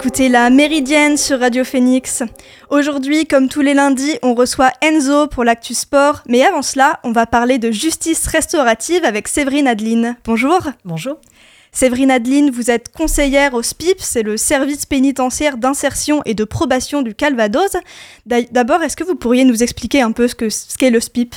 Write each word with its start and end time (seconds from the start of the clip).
Écoutez 0.00 0.28
la 0.28 0.48
Méridienne 0.48 1.16
sur 1.16 1.40
Radio 1.40 1.64
Phoenix. 1.64 2.22
Aujourd'hui, 2.70 3.26
comme 3.26 3.48
tous 3.48 3.62
les 3.62 3.74
lundis, 3.74 4.16
on 4.22 4.32
reçoit 4.32 4.70
Enzo 4.80 5.26
pour 5.26 5.42
l'actu 5.42 5.74
sport, 5.74 6.22
mais 6.28 6.44
avant 6.44 6.62
cela, 6.62 7.00
on 7.02 7.10
va 7.10 7.26
parler 7.26 7.58
de 7.58 7.72
justice 7.72 8.28
restaurative 8.28 9.04
avec 9.04 9.26
Séverine 9.26 9.66
Adeline. 9.66 10.16
Bonjour. 10.24 10.60
Bonjour. 10.84 11.16
Séverine 11.72 12.12
Adeline, 12.12 12.52
vous 12.52 12.70
êtes 12.70 12.92
conseillère 12.92 13.54
au 13.54 13.62
SPIP, 13.64 13.96
c'est 13.98 14.22
le 14.22 14.36
service 14.36 14.86
pénitentiaire 14.86 15.56
d'insertion 15.56 16.22
et 16.24 16.34
de 16.34 16.44
probation 16.44 17.02
du 17.02 17.16
Calvados. 17.16 17.76
D'abord, 18.24 18.84
est-ce 18.84 18.96
que 18.96 19.02
vous 19.02 19.16
pourriez 19.16 19.44
nous 19.44 19.64
expliquer 19.64 20.00
un 20.00 20.12
peu 20.12 20.28
ce 20.28 20.36
qu'est 20.36 20.50
ce 20.50 20.92
le 20.92 21.00
SPIP 21.00 21.34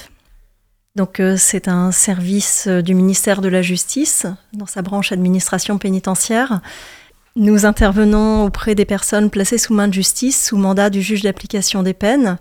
donc 0.98 1.22
euh, 1.22 1.38
c'est 1.38 1.70
un 1.70 1.94
service 1.94 2.68
euh, 2.68 2.82
du 2.82 2.94
ministère 2.96 3.40
de 3.40 3.48
la 3.48 3.62
Justice 3.62 4.26
dans 4.52 4.66
sa 4.66 4.82
branche 4.82 5.14
administration 5.14 5.78
pénitentiaire. 5.78 6.60
Nous 7.36 7.66
intervenons 7.66 8.44
auprès 8.46 8.76
des 8.76 8.86
personnes 8.86 9.30
placées 9.30 9.58
sous 9.58 9.74
main 9.74 9.88
de 9.88 9.94
justice, 9.94 10.48
sous 10.48 10.58
mandat 10.58 10.90
du 10.90 11.02
juge 11.02 11.22
d'application 11.22 11.82
des 11.82 11.94
peines. 11.94 12.38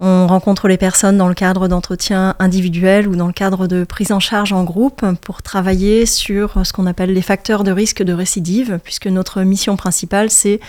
On 0.00 0.26
rencontre 0.26 0.68
les 0.68 0.76
personnes 0.76 1.16
dans 1.16 1.26
le 1.26 1.34
cadre 1.34 1.66
d'entretiens 1.66 2.36
individuels 2.38 3.08
ou 3.08 3.16
dans 3.16 3.26
le 3.26 3.32
cadre 3.32 3.66
de 3.66 3.84
prise 3.84 4.12
en 4.12 4.20
charge 4.20 4.52
en 4.52 4.62
groupe 4.62 5.04
pour 5.22 5.42
travailler 5.42 6.06
sur 6.06 6.64
ce 6.64 6.72
qu'on 6.72 6.86
appelle 6.86 7.12
les 7.12 7.22
facteurs 7.22 7.64
de 7.64 7.72
risque 7.72 8.02
de 8.02 8.12
récidive, 8.12 8.78
puisque 8.84 9.06
notre 9.06 9.42
mission 9.42 9.76
principale, 9.76 10.30
c'est 10.30 10.60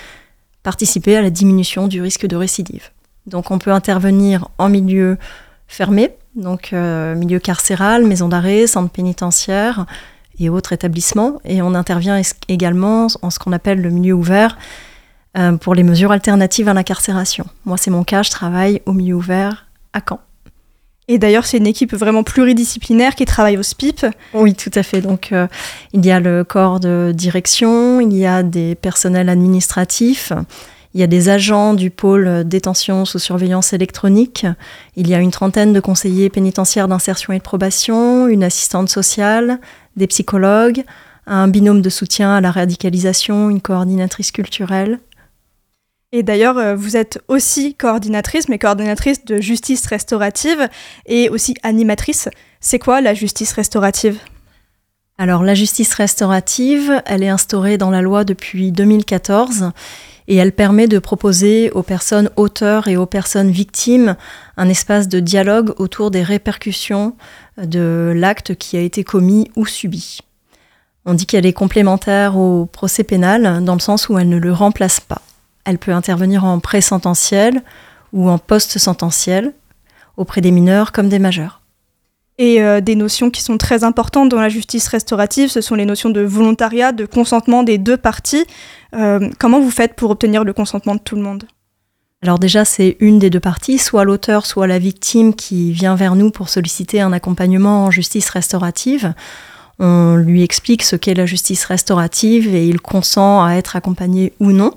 participer 0.63 1.15
à 1.15 1.21
la 1.21 1.29
diminution 1.29 1.87
du 1.87 2.01
risque 2.01 2.25
de 2.25 2.35
récidive. 2.35 2.89
Donc 3.27 3.51
on 3.51 3.59
peut 3.59 3.71
intervenir 3.71 4.47
en 4.57 4.69
milieu 4.69 5.17
fermé, 5.67 6.15
donc 6.35 6.71
euh, 6.73 7.13
milieu 7.15 7.39
carcéral, 7.39 8.05
maison 8.05 8.29
d'arrêt, 8.29 8.65
centre 8.65 8.89
pénitentiaire, 8.89 9.85
et 10.39 10.49
autres 10.49 10.73
établissements. 10.73 11.39
Et 11.45 11.61
on 11.61 11.73
intervient 11.75 12.21
également 12.47 13.07
en 13.21 13.29
ce 13.29 13.39
qu'on 13.39 13.51
appelle 13.51 13.81
le 13.81 13.89
milieu 13.89 14.13
ouvert 14.13 14.57
euh, 15.37 15.57
pour 15.57 15.75
les 15.75 15.83
mesures 15.83 16.11
alternatives 16.11 16.67
à 16.67 16.73
l'incarcération. 16.73 17.45
Moi, 17.65 17.77
c'est 17.77 17.91
mon 17.91 18.03
cas, 18.03 18.23
je 18.23 18.31
travaille 18.31 18.81
au 18.85 18.93
milieu 18.93 19.15
ouvert 19.15 19.67
à 19.93 19.99
Caen. 20.07 20.19
Et 21.07 21.17
d'ailleurs, 21.17 21.45
c'est 21.45 21.57
une 21.57 21.67
équipe 21.67 21.93
vraiment 21.93 22.23
pluridisciplinaire 22.23 23.15
qui 23.15 23.25
travaille 23.25 23.57
au 23.57 23.63
SPIP. 23.63 24.05
Oui, 24.33 24.53
tout 24.53 24.71
à 24.75 24.83
fait. 24.83 25.01
Donc, 25.01 25.31
euh, 25.31 25.47
il 25.93 26.05
y 26.05 26.11
a 26.11 26.19
le 26.19 26.43
corps 26.43 26.79
de 26.79 27.11
direction, 27.15 27.99
il 27.99 28.15
y 28.15 28.25
a 28.25 28.43
des 28.43 28.75
personnels 28.75 29.29
administratifs, 29.29 30.33
il 30.93 30.99
y 30.99 31.03
a 31.03 31.07
des 31.07 31.29
agents 31.29 31.75
du 31.75 31.91
pôle 31.91 32.43
détention 32.47 33.05
sous 33.05 33.19
surveillance 33.19 33.73
électronique, 33.73 34.45
il 34.95 35.07
y 35.07 35.13
a 35.13 35.19
une 35.19 35.31
trentaine 35.31 35.73
de 35.73 35.79
conseillers 35.79 36.29
pénitentiaires 36.29 36.87
d'insertion 36.87 37.33
et 37.33 37.37
de 37.37 37.43
probation, 37.43 38.27
une 38.27 38.43
assistante 38.43 38.89
sociale, 38.89 39.59
des 39.99 40.07
psychologues, 40.07 40.83
un 41.27 41.47
binôme 41.47 41.83
de 41.83 41.89
soutien 41.89 42.33
à 42.33 42.41
la 42.41 42.49
radicalisation, 42.49 43.51
une 43.51 43.61
coordinatrice 43.61 44.31
culturelle. 44.31 44.99
Et 46.11 46.23
d'ailleurs, 46.23 46.57
euh, 46.57 46.75
vous 46.75 46.97
êtes 46.97 47.21
aussi 47.27 47.75
coordinatrice, 47.75 48.49
mais 48.49 48.57
coordinatrice 48.57 49.25
de 49.25 49.39
justice 49.39 49.85
restaurative 49.85 50.67
et 51.05 51.29
aussi 51.29 51.53
animatrice. 51.61 52.29
C'est 52.59 52.79
quoi 52.79 52.99
la 52.99 53.13
justice 53.13 53.53
restaurative? 53.53 54.17
Alors 55.19 55.43
la 55.43 55.53
justice 55.53 55.93
restaurative, 55.93 57.03
elle 57.05 57.21
est 57.23 57.29
instaurée 57.29 57.77
dans 57.77 57.91
la 57.91 58.01
loi 58.01 58.23
depuis 58.23 58.71
2014 58.71 59.71
et 60.29 60.35
elle 60.35 60.51
permet 60.51 60.87
de 60.87 60.99
proposer 60.99 61.71
aux 61.71 61.81
personnes 61.81 62.29
auteurs 62.35 62.87
et 62.87 62.95
aux 62.95 63.07
personnes 63.07 63.49
victimes 63.49 64.15
un 64.57 64.69
espace 64.69 65.09
de 65.09 65.19
dialogue 65.19 65.73
autour 65.77 66.11
des 66.11 66.21
répercussions 66.21 67.15
de 67.57 68.13
l'acte 68.15 68.55
qui 68.55 68.77
a 68.77 68.81
été 68.81 69.03
commis 69.03 69.49
ou 69.55 69.65
subi. 69.65 70.19
On 71.05 71.15
dit 71.15 71.25
qu'elle 71.25 71.47
est 71.47 71.53
complémentaire 71.53 72.37
au 72.37 72.67
procès 72.67 73.03
pénal 73.03 73.63
dans 73.63 73.73
le 73.73 73.79
sens 73.79 74.07
où 74.07 74.19
elle 74.19 74.29
ne 74.29 74.37
le 74.37 74.53
remplace 74.53 74.99
pas. 74.99 75.23
Elle 75.65 75.79
peut 75.79 75.93
intervenir 75.93 76.45
en 76.45 76.59
pré-sententiel 76.59 77.63
ou 78.13 78.29
en 78.29 78.37
post-sententiel 78.37 79.53
auprès 80.15 80.41
des 80.41 80.51
mineurs 80.51 80.91
comme 80.91 81.09
des 81.09 81.19
majeurs. 81.19 81.58
Et 82.39 82.61
euh, 82.61 82.79
des 82.79 82.95
notions 82.95 83.29
qui 83.29 83.43
sont 83.43 83.57
très 83.57 83.83
importantes 83.83 84.29
dans 84.29 84.39
la 84.39 84.47
justice 84.47 84.87
restaurative, 84.87 85.49
ce 85.49 85.59
sont 85.59 85.75
les 85.75 85.85
notions 85.85 86.09
de 86.09 86.21
volontariat, 86.21 86.93
de 86.93 87.05
consentement 87.05 87.63
des 87.63 87.77
deux 87.77 87.97
parties. 87.97 88.45
Euh, 88.95 89.29
comment 89.37 89.59
vous 89.59 89.69
faites 89.69 89.93
pour 89.93 90.09
obtenir 90.09 90.45
le 90.45 90.53
consentement 90.53 90.95
de 90.95 91.01
tout 91.01 91.17
le 91.17 91.21
monde? 91.21 91.43
Alors 92.21 92.39
déjà, 92.39 92.63
c'est 92.63 92.95
une 93.01 93.19
des 93.19 93.29
deux 93.29 93.41
parties, 93.41 93.77
soit 93.77 94.05
l'auteur, 94.05 94.45
soit 94.45 94.67
la 94.67 94.79
victime 94.79 95.33
qui 95.35 95.73
vient 95.73 95.95
vers 95.95 96.15
nous 96.15 96.31
pour 96.31 96.47
solliciter 96.47 97.01
un 97.01 97.11
accompagnement 97.11 97.85
en 97.85 97.91
justice 97.91 98.29
restaurative. 98.29 99.13
On 99.79 100.15
lui 100.15 100.41
explique 100.41 100.83
ce 100.83 100.95
qu'est 100.95 101.13
la 101.13 101.25
justice 101.25 101.65
restaurative 101.65 102.55
et 102.55 102.65
il 102.65 102.79
consent 102.79 103.43
à 103.43 103.55
être 103.55 103.75
accompagné 103.75 104.31
ou 104.39 104.53
non. 104.53 104.75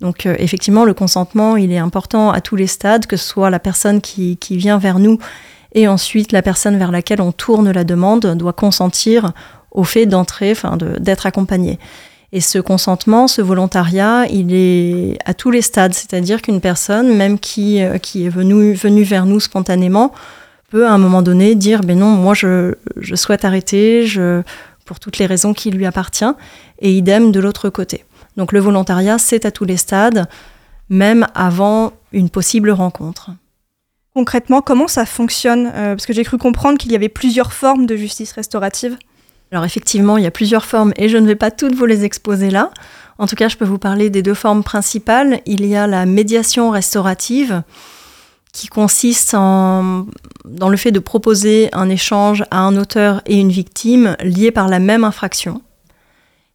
Donc 0.00 0.26
euh, 0.26 0.34
effectivement, 0.40 0.84
le 0.84 0.94
consentement, 0.94 1.56
il 1.56 1.70
est 1.70 1.78
important 1.78 2.32
à 2.32 2.40
tous 2.40 2.56
les 2.56 2.66
stades, 2.66 3.06
que 3.06 3.16
ce 3.16 3.26
soit 3.26 3.50
la 3.50 3.60
personne 3.60 4.00
qui, 4.00 4.38
qui 4.38 4.56
vient 4.56 4.78
vers 4.78 4.98
nous 4.98 5.18
et 5.72 5.88
ensuite 5.88 6.32
la 6.32 6.42
personne 6.42 6.78
vers 6.78 6.90
laquelle 6.90 7.20
on 7.20 7.32
tourne 7.32 7.70
la 7.70 7.84
demande 7.84 8.34
doit 8.36 8.52
consentir 8.52 9.32
au 9.70 9.84
fait 9.84 10.06
d'entrer, 10.06 10.52
enfin 10.52 10.76
d'être 10.98 11.26
accompagnée. 11.26 11.78
Et 12.32 12.40
ce 12.40 12.58
consentement, 12.58 13.26
ce 13.26 13.42
volontariat, 13.42 14.26
il 14.26 14.54
est 14.54 15.18
à 15.24 15.34
tous 15.34 15.50
les 15.50 15.62
stades, 15.62 15.94
c'est-à-dire 15.94 16.42
qu'une 16.42 16.60
personne, 16.60 17.16
même 17.16 17.40
qui, 17.40 17.82
euh, 17.82 17.94
est 17.94 18.28
venue, 18.28 18.72
venue 18.74 19.02
vers 19.02 19.26
nous 19.26 19.40
spontanément, 19.40 20.12
peut 20.70 20.86
à 20.86 20.92
un 20.92 20.98
moment 20.98 21.22
donné 21.22 21.56
dire 21.56 21.80
ben 21.80 21.98
non, 21.98 22.10
moi 22.10 22.34
je, 22.34 22.74
je 22.96 23.14
souhaite 23.16 23.44
arrêter, 23.44 24.06
je, 24.06 24.42
pour 24.84 25.00
toutes 25.00 25.18
les 25.18 25.26
raisons 25.26 25.54
qui 25.54 25.72
lui 25.72 25.86
appartiennent, 25.86 26.34
et 26.78 26.92
idem 26.92 27.32
de 27.32 27.40
l'autre 27.40 27.68
côté. 27.68 28.04
Donc 28.36 28.52
le 28.52 28.60
volontariat, 28.60 29.18
c'est 29.18 29.44
à 29.44 29.50
tous 29.50 29.64
les 29.64 29.76
stades, 29.76 30.28
même 30.88 31.26
avant 31.34 31.92
une 32.12 32.30
possible 32.30 32.70
rencontre. 32.70 33.30
Concrètement, 34.14 34.60
comment 34.60 34.88
ça 34.88 35.06
fonctionne 35.06 35.70
euh, 35.74 35.94
Parce 35.94 36.06
que 36.06 36.12
j'ai 36.12 36.24
cru 36.24 36.36
comprendre 36.36 36.78
qu'il 36.78 36.90
y 36.90 36.96
avait 36.96 37.08
plusieurs 37.08 37.52
formes 37.52 37.86
de 37.86 37.96
justice 37.96 38.32
restaurative. 38.32 38.96
Alors 39.52 39.64
effectivement, 39.64 40.16
il 40.16 40.24
y 40.24 40.26
a 40.26 40.30
plusieurs 40.30 40.64
formes 40.64 40.92
et 40.96 41.08
je 41.08 41.16
ne 41.16 41.26
vais 41.26 41.36
pas 41.36 41.50
toutes 41.50 41.74
vous 41.74 41.86
les 41.86 42.04
exposer 42.04 42.50
là. 42.50 42.70
En 43.18 43.26
tout 43.26 43.36
cas, 43.36 43.48
je 43.48 43.56
peux 43.56 43.64
vous 43.64 43.78
parler 43.78 44.10
des 44.10 44.22
deux 44.22 44.34
formes 44.34 44.64
principales. 44.64 45.40
Il 45.46 45.66
y 45.66 45.76
a 45.76 45.86
la 45.86 46.06
médiation 46.06 46.70
restaurative 46.70 47.62
qui 48.52 48.66
consiste 48.66 49.34
en, 49.34 50.06
dans 50.44 50.68
le 50.68 50.76
fait 50.76 50.90
de 50.90 50.98
proposer 50.98 51.68
un 51.72 51.88
échange 51.88 52.44
à 52.50 52.60
un 52.60 52.76
auteur 52.76 53.22
et 53.26 53.38
une 53.38 53.50
victime 53.50 54.16
liés 54.22 54.50
par 54.50 54.68
la 54.68 54.78
même 54.78 55.04
infraction. 55.04 55.62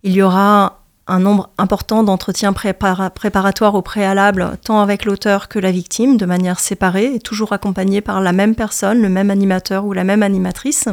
Il 0.03 0.13
y 0.13 0.21
aura 0.21 0.84
un 1.07 1.19
nombre 1.19 1.49
important 1.57 2.03
d'entretiens 2.03 2.53
préparatoires 2.53 3.75
au 3.75 3.81
préalable, 3.81 4.57
tant 4.63 4.81
avec 4.81 5.05
l'auteur 5.05 5.47
que 5.47 5.59
la 5.59 5.71
victime, 5.71 6.17
de 6.17 6.25
manière 6.25 6.59
séparée, 6.59 7.13
et 7.13 7.19
toujours 7.19 7.53
accompagnés 7.53 8.01
par 8.01 8.21
la 8.21 8.31
même 8.31 8.55
personne, 8.55 9.01
le 9.01 9.09
même 9.09 9.29
animateur 9.29 9.85
ou 9.85 9.93
la 9.93 10.03
même 10.03 10.23
animatrice, 10.23 10.89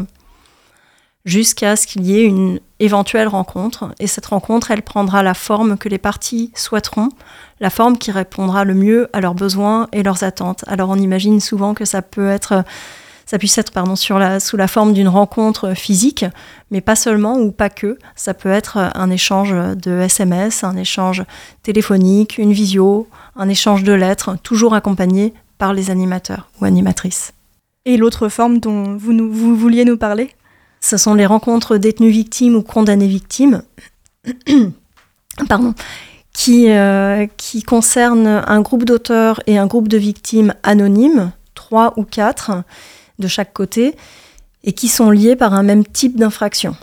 jusqu'à 1.25 1.77
ce 1.77 1.87
qu'il 1.87 2.05
y 2.05 2.19
ait 2.19 2.25
une 2.25 2.61
éventuelle 2.79 3.29
rencontre. 3.29 3.95
Et 4.01 4.07
cette 4.07 4.27
rencontre, 4.27 4.71
elle 4.71 4.83
prendra 4.83 5.23
la 5.23 5.35
forme 5.35 5.79
que 5.79 5.89
les 5.89 5.99
parties 5.99 6.53
souhaiteront, 6.55 7.09
la 7.61 7.71
forme 7.71 7.97
qui 7.97 8.11
répondra 8.11 8.65
le 8.65 8.75
mieux 8.75 9.09
à 9.13 9.21
leurs 9.21 9.35
besoins 9.35 9.89
et 9.93 10.03
leurs 10.03 10.25
attentes. 10.25 10.65
Alors 10.67 10.91
on 10.91 10.97
imagine 10.97 11.41
souvent 11.41 11.75
que 11.75 11.85
ça 11.85 12.03
peut 12.03 12.29
être 12.29 12.65
ça 13.33 13.39
puisse 13.39 13.57
être 13.57 13.73
pardon, 13.73 13.97
sur 13.97 14.19
la, 14.19 14.41
sous 14.41 14.59
la 14.59 14.69
forme 14.69 14.93
d'une 14.93 15.09
rencontre 15.09 15.73
physique, 15.73 16.27
mais 16.71 16.83
pas 16.83 16.97
seulement 16.97 17.39
ou 17.39 17.51
pas 17.51 17.71
que. 17.71 17.97
Ça 18.15 18.35
peut 18.35 18.51
être 18.51 18.77
un 18.77 19.09
échange 19.09 19.55
de 19.55 20.01
SMS, 20.01 20.65
un 20.65 20.77
échange 20.77 21.25
téléphonique, 21.63 22.37
une 22.37 22.53
visio, 22.53 23.09
un 23.35 23.49
échange 23.49 23.85
de 23.85 23.95
lettres, 23.95 24.37
toujours 24.43 24.75
accompagné 24.75 25.33
par 25.57 25.73
les 25.73 25.89
animateurs 25.89 26.51
ou 26.61 26.67
animatrices. 26.67 27.33
Et 27.87 27.97
l'autre 27.97 28.29
forme 28.29 28.59
dont 28.59 28.99
vous, 28.99 29.15
nous, 29.15 29.33
vous 29.33 29.57
vouliez 29.57 29.87
nous 29.87 29.97
parler? 29.97 30.29
Ce 30.83 30.99
sont 30.99 31.15
les 31.15 31.25
rencontres 31.25 31.79
détenues 31.79 32.11
victimes 32.11 32.55
ou 32.55 32.63
condamnées 32.63 33.09
victimes. 33.09 33.63
Pardon 35.49 35.73
qui, 36.35 36.71
euh, 36.71 37.27
qui 37.39 37.63
concernent 37.63 38.43
un 38.47 38.61
groupe 38.61 38.85
d'auteurs 38.85 39.41
et 39.47 39.57
un 39.57 39.67
groupe 39.67 39.89
de 39.89 39.97
victimes 39.97 40.53
anonymes, 40.63 41.33
trois 41.55 41.95
ou 41.97 42.05
quatre, 42.05 42.63
de 43.19 43.29
chaque 43.29 43.53
côté 43.53 43.97
et 44.65 44.73
qui 44.73 44.89
sont 44.89 45.11
liés 45.11 45.37
par 45.37 45.55
un 45.55 45.63
même 45.63 45.85
type 45.85 46.17
d'infraction. 46.17 46.77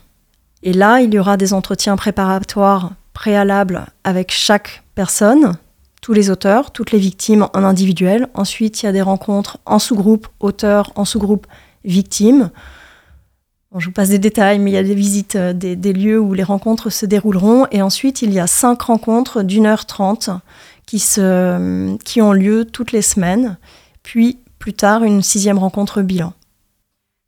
Et 0.63 0.73
là, 0.73 1.01
il 1.01 1.13
y 1.13 1.19
aura 1.19 1.37
des 1.37 1.53
entretiens 1.53 1.95
préparatoires 1.95 2.91
préalables 3.13 3.85
avec 4.03 4.31
chaque 4.31 4.83
personne, 4.95 5.53
tous 6.01 6.13
les 6.13 6.29
auteurs, 6.29 6.71
toutes 6.71 6.91
les 6.91 6.99
victimes 6.99 7.47
en 7.53 7.63
individuel. 7.63 8.27
Ensuite, 8.33 8.81
il 8.81 8.85
y 8.85 8.89
a 8.89 8.91
des 8.91 9.01
rencontres 9.01 9.57
en 9.65 9.79
sous-groupe 9.79 10.27
auteurs, 10.39 10.91
en 10.95 11.05
sous-groupe 11.05 11.47
victimes. 11.85 12.49
je 13.77 13.85
vous 13.85 13.91
passe 13.91 14.09
des 14.09 14.19
détails, 14.19 14.59
mais 14.59 14.71
il 14.71 14.73
y 14.73 14.77
a 14.77 14.83
des 14.83 14.95
visites 14.95 15.35
euh, 15.35 15.53
des, 15.53 15.75
des, 15.75 15.93
lieux 15.93 16.19
où 16.19 16.33
les 16.33 16.43
rencontres 16.43 16.89
se 16.89 17.05
dérouleront. 17.05 17.67
Et 17.71 17.81
ensuite, 17.81 18.21
il 18.21 18.33
y 18.33 18.39
a 18.39 18.47
cinq 18.47 18.81
rencontres 18.81 19.43
d'une 19.43 19.65
heure 19.65 19.85
trente 19.85 20.29
qui, 20.85 20.97
qui 22.03 22.21
ont 22.21 22.33
lieu 22.33 22.65
toutes 22.65 22.91
les 22.91 23.01
semaines. 23.01 23.57
Puis 24.01 24.39
plus 24.59 24.73
tard 24.73 25.03
une 25.03 25.23
sixième 25.23 25.57
rencontre 25.57 26.01
bilan. 26.01 26.33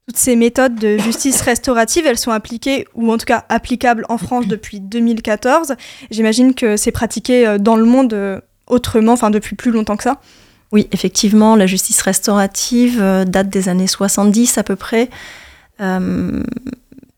Toutes 0.07 0.17
ces 0.17 0.35
méthodes 0.35 0.75
de 0.75 0.97
justice 0.97 1.41
restaurative, 1.41 2.05
elles 2.05 2.17
sont 2.17 2.31
appliquées, 2.31 2.85
ou 2.93 3.11
en 3.11 3.17
tout 3.17 3.25
cas 3.25 3.45
applicables 3.49 4.05
en 4.09 4.17
France 4.17 4.47
depuis 4.47 4.79
2014. 4.79 5.75
J'imagine 6.11 6.53
que 6.53 6.77
c'est 6.77 6.91
pratiqué 6.91 7.47
euh, 7.47 7.57
dans 7.57 7.75
le 7.75 7.85
monde 7.85 8.13
euh, 8.13 8.39
autrement, 8.67 9.13
enfin 9.13 9.29
depuis 9.29 9.55
plus 9.55 9.71
longtemps 9.71 9.97
que 9.97 10.03
ça. 10.03 10.19
Oui, 10.71 10.87
effectivement, 10.91 11.55
la 11.55 11.65
justice 11.65 12.01
restaurative 12.01 13.01
euh, 13.01 13.25
date 13.25 13.49
des 13.49 13.69
années 13.69 13.87
70 13.87 14.57
à 14.57 14.63
peu 14.63 14.75
près, 14.75 15.09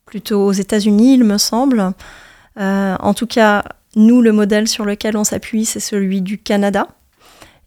plutôt 0.05 0.45
aux 0.45 0.53
États-Unis, 0.53 1.15
il 1.15 1.25
me 1.25 1.37
semble. 1.37 1.91
en 2.55 3.13
tout 3.13 3.27
cas, 3.27 3.65
nous, 3.95 4.21
le 4.21 4.31
modèle 4.31 4.69
sur 4.69 4.85
lequel 4.85 5.17
on 5.17 5.25
s'appuie, 5.25 5.65
c'est 5.65 5.81
celui 5.81 6.21
du 6.21 6.37
Canada. 6.37 6.87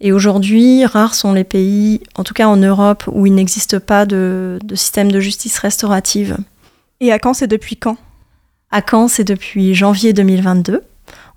Et 0.00 0.12
aujourd'hui, 0.12 0.84
rares 0.84 1.14
sont 1.14 1.32
les 1.32 1.44
pays, 1.44 2.00
en 2.16 2.25
tout 2.25 2.34
cas 2.34 2.46
en 2.46 2.56
Europe, 2.56 3.04
où 3.10 3.26
il 3.26 3.34
n'existe 3.34 3.78
pas 3.78 4.04
de, 4.04 4.58
système 4.75 5.10
de 5.10 5.20
justice 5.20 5.58
restaurative. 5.58 6.37
Et 7.00 7.12
à 7.12 7.19
Caen, 7.22 7.34
c'est 7.34 7.46
depuis 7.46 7.76
quand? 7.76 7.96
À 8.70 8.82
Caen, 8.88 9.08
c'est 9.08 9.25
depuis 9.25 9.75
janvier 9.75 10.12
2022. 10.12 10.82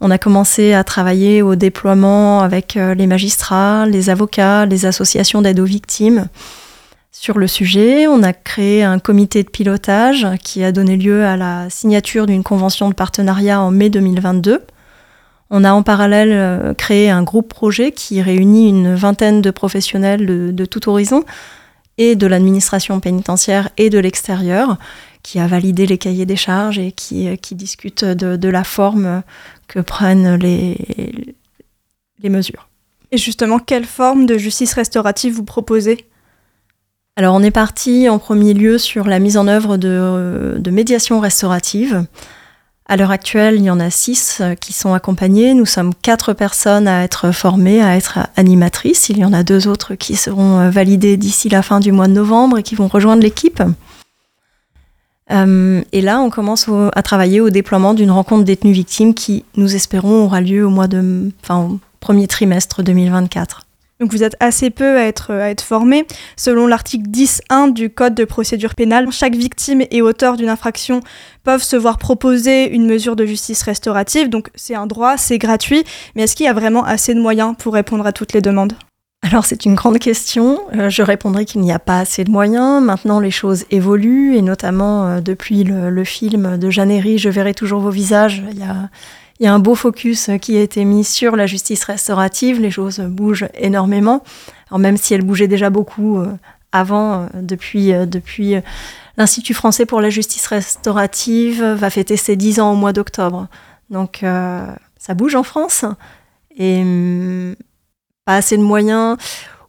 On 0.02 0.12
a 0.12 0.18
commencé 0.18 0.74
à 0.74 0.84
travailler 0.84 1.42
au 1.42 1.56
déploiement 1.56 2.42
avec 2.42 2.76
euh, 2.76 2.94
les 2.96 3.08
magistrats, 3.08 3.86
les 3.86 4.10
avocats, 4.10 4.66
les 4.66 4.86
associations 4.86 5.42
d'aide 5.42 5.60
aux 5.60 5.66
victimes 5.66 6.28
sur 7.12 7.38
le 7.38 7.48
sujet. 7.48 8.08
On 8.08 8.24
a 8.24 8.34
créé 8.34 8.84
un 8.84 9.00
comité 9.00 9.44
de 9.44 9.50
pilotage 9.50 10.28
qui 10.44 10.64
a 10.64 10.72
donné 10.72 10.98
lieu 10.98 11.26
à 11.26 11.38
la 11.38 11.70
signature 11.70 12.26
d'une 12.26 12.44
convention 12.44 12.90
de 12.90 12.94
partenariat 12.94 13.62
en 13.62 13.72
mai 13.72 13.90
2022 13.90 14.62
on 15.50 15.64
a 15.64 15.72
en 15.72 15.84
parallèle 15.84 16.32
euh, 16.32 16.74
créé 16.74 17.10
un 17.10 17.24
groupe 17.24 17.50
projet 17.50 17.92
qui 17.92 18.22
réunit 18.22 18.70
une 18.70 18.94
vingtaine 18.96 19.42
de 19.42 19.52
professionnels 19.52 20.26
de, 20.54 20.66
tout 20.66 20.90
horizon 20.90 21.24
et 21.98 22.16
de 22.16 22.28
l'administration 22.28 23.00
pénitentiaire 23.00 23.70
et 23.78 23.90
de 23.90 24.00
l'extérieur, 24.00 24.78
qui 25.24 25.40
a 25.40 25.48
validé 25.48 25.86
les 25.86 25.98
cahiers 25.98 26.26
des 26.26 26.36
charges 26.36 26.80
et 26.80 26.92
qui, 26.92 27.28
euh, 27.28 27.36
qui 27.36 27.56
discute 27.56 28.06
de, 28.06 28.50
la 28.50 28.64
forme 28.64 29.24
que 29.68 29.80
prennent 29.80 30.36
les, 30.36 31.36
les 32.22 32.30
mesures. 32.30 32.70
Et 33.12 33.18
justement, 33.18 33.58
quelle 33.58 33.86
forme 33.86 34.28
de 34.28 34.38
justice 34.38 34.74
restaurative 34.74 35.34
vous 35.34 35.44
proposez? 35.44 36.06
Alors 37.16 37.36
on 37.36 37.44
est 37.44 37.52
parti 37.52 38.08
en 38.08 38.18
premier 38.18 38.54
lieu 38.54 38.78
sur 38.78 39.06
la 39.08 39.20
mise 39.20 39.36
en 39.36 39.48
œuvre 39.48 39.76
de, 39.76 40.58
de 40.58 40.72
médiation 40.72 41.20
restaurative 41.20 42.06
à 42.90 42.98
l'heure 42.98 43.12
actuelle, 43.12 43.56
il 43.56 43.64
y 43.64 43.70
en 43.70 43.80
a 43.80 43.92
six 43.92 44.40
euh, 44.42 44.56
qui 44.56 44.74
sont 44.74 44.96
accompagnés. 44.96 45.54
Nous 45.54 45.68
sommes 45.68 45.94
quatre 45.94 46.34
personnes 46.34 46.88
à 46.88 47.04
être 47.04 47.32
formées, 47.32 47.84
à 47.84 47.96
être 47.96 48.20
animatrices. 48.36 49.10
Il 49.10 49.20
y 49.20 49.26
en 49.26 49.32
a 49.32 49.44
deux 49.44 49.68
autres 49.68 49.94
qui 49.94 50.16
seront 50.16 50.60
euh, 50.60 50.70
validées 50.72 51.16
d'ici 51.16 51.50
la 51.50 51.62
fin 51.62 51.80
du 51.80 51.92
mois 51.92 52.08
de 52.08 52.14
novembre 52.14 52.58
et 52.58 52.64
qui 52.64 52.74
vont 52.74 52.88
rejoindre 52.88 53.22
l'équipe. 53.22 53.62
Euh, 55.32 55.84
et 55.92 56.02
là, 56.02 56.20
on 56.20 56.32
commence 56.32 56.68
à 56.96 57.04
travailler 57.04 57.40
au 57.40 57.52
déploiement 57.52 57.94
d'une 57.94 58.10
rencontre 58.10 58.44
détenues 58.44 58.72
victimes 58.72 59.14
qui, 59.14 59.46
nous 59.56 59.76
espérons, 59.76 60.26
aura 60.26 60.42
lieu 60.42 60.66
au 60.66 60.72
mois 60.72 60.88
de, 60.88 61.32
enfin, 61.44 61.60
au 61.60 61.80
premier 62.00 62.26
trimestre 62.26 62.82
2024. 62.82 63.68
Donc 64.00 64.12
vous 64.14 64.24
êtes 64.24 64.38
assez 64.40 64.70
peu 64.70 64.98
à 64.98 65.04
être, 65.04 65.34
à 65.34 65.50
être 65.50 65.62
formé. 65.62 66.08
Selon 66.38 66.68
l'article 66.68 67.10
10.1 67.10 67.74
du 67.74 67.90
Code 67.90 68.16
de 68.16 68.24
procédure 68.24 68.74
pénale, 68.74 69.12
chaque 69.12 69.36
victime 69.36 69.84
et 69.92 70.02
auteur 70.02 70.38
d'une 70.38 70.48
infraction 70.48 71.02
peuvent 71.44 71.64
se 71.64 71.76
voir 71.76 71.98
proposer 71.98 72.70
une 72.74 72.86
mesure 72.86 73.18
de 73.18 73.26
justice 73.26 73.62
restaurative. 73.64 74.30
Donc 74.30 74.52
c'est 74.56 74.76
un 74.76 74.88
droit, 74.88 75.18
c'est 75.18 75.38
gratuit. 75.38 75.84
Mais 76.16 76.24
est-ce 76.24 76.38
qu'il 76.38 76.46
y 76.46 76.50
a 76.50 76.54
vraiment 76.54 76.86
assez 76.86 77.14
de 77.14 77.20
moyens 77.20 77.56
pour 77.60 77.74
répondre 77.74 78.06
à 78.06 78.14
toutes 78.14 78.32
les 78.32 78.42
demandes? 78.42 78.74
Alors 79.22 79.44
c'est 79.44 79.66
une 79.66 79.76
grande 79.76 80.00
question. 80.00 80.60
Euh, 80.76 80.90
je 80.90 81.02
répondrai 81.02 81.44
qu'il 81.44 81.60
n'y 81.60 81.74
a 81.74 81.80
pas 81.80 82.00
assez 82.00 82.24
de 82.24 82.32
moyens. 82.32 82.82
Maintenant 82.82 83.20
les 83.20 83.32
choses 83.32 83.66
évoluent 83.70 84.38
et 84.38 84.42
notamment 84.42 85.08
euh, 85.08 85.20
depuis 85.20 85.66
le, 85.66 86.04
film 86.06 86.58
de 86.58 86.70
Jeannery, 86.70 87.18
Je 87.18 87.30
verrai 87.30 87.54
toujours 87.54 87.82
vos 87.82 87.90
visages. 87.90 88.44
Il 88.52 88.60
y 88.60 88.64
a 88.64 88.90
il 89.40 89.46
y 89.46 89.48
a 89.48 89.54
un 89.54 89.60
beau 89.60 89.76
focus 89.76 90.30
qui 90.42 90.58
a 90.58 90.62
été 90.62 90.84
mis 90.84 91.06
sur 91.06 91.38
la 91.38 91.46
justice 91.46 91.86
restaurative. 91.86 92.60
Les 92.60 92.72
choses 92.72 93.00
bougent 93.00 93.48
énormément. 93.54 94.22
Alors 94.70 94.80
même 94.80 94.98
si 94.98 95.14
elles 95.14 95.24
bougeaient 95.24 95.48
déjà 95.48 95.70
beaucoup 95.70 96.20
euh, 96.20 96.28
avant, 96.74 97.24
euh, 97.24 97.28
depuis, 97.42 97.94
euh, 97.94 98.06
depuis 98.06 98.56
l'Institut 99.16 99.54
français 99.54 99.86
pour 99.86 100.02
la 100.02 100.10
justice 100.10 100.46
restaurative 100.48 101.64
va 101.64 101.90
fêter 101.90 102.18
ses 102.18 102.36
10 102.36 102.60
ans 102.60 102.74
au 102.74 102.76
mois 102.76 102.92
d'octobre. 102.92 103.48
Donc 103.90 104.20
ça 104.22 105.14
bouge 105.16 105.36
en 105.36 105.44
France. 105.44 105.86
Et 106.58 106.82
hum, 106.82 107.56
pas 108.26 108.36
assez 108.36 108.58
de 108.58 108.62
moyens. 108.62 109.18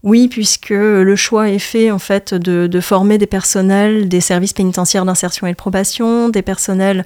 Oui, 0.03 0.29
puisque 0.29 0.71
le 0.71 1.15
choix 1.15 1.51
est 1.51 1.59
fait 1.59 1.91
en 1.91 1.99
fait 1.99 2.35
de 2.35 2.81
former 2.81 3.19
des 3.19 3.27
personnels 3.27 4.09
des 4.09 4.21
services 4.21 4.55
pénitentiaires 4.55 5.05
d'insertion 5.05 5.47
et 5.47 5.53
de 5.53 5.57
probation, 5.57 6.29
des 6.29 6.43
personnels 6.43 7.05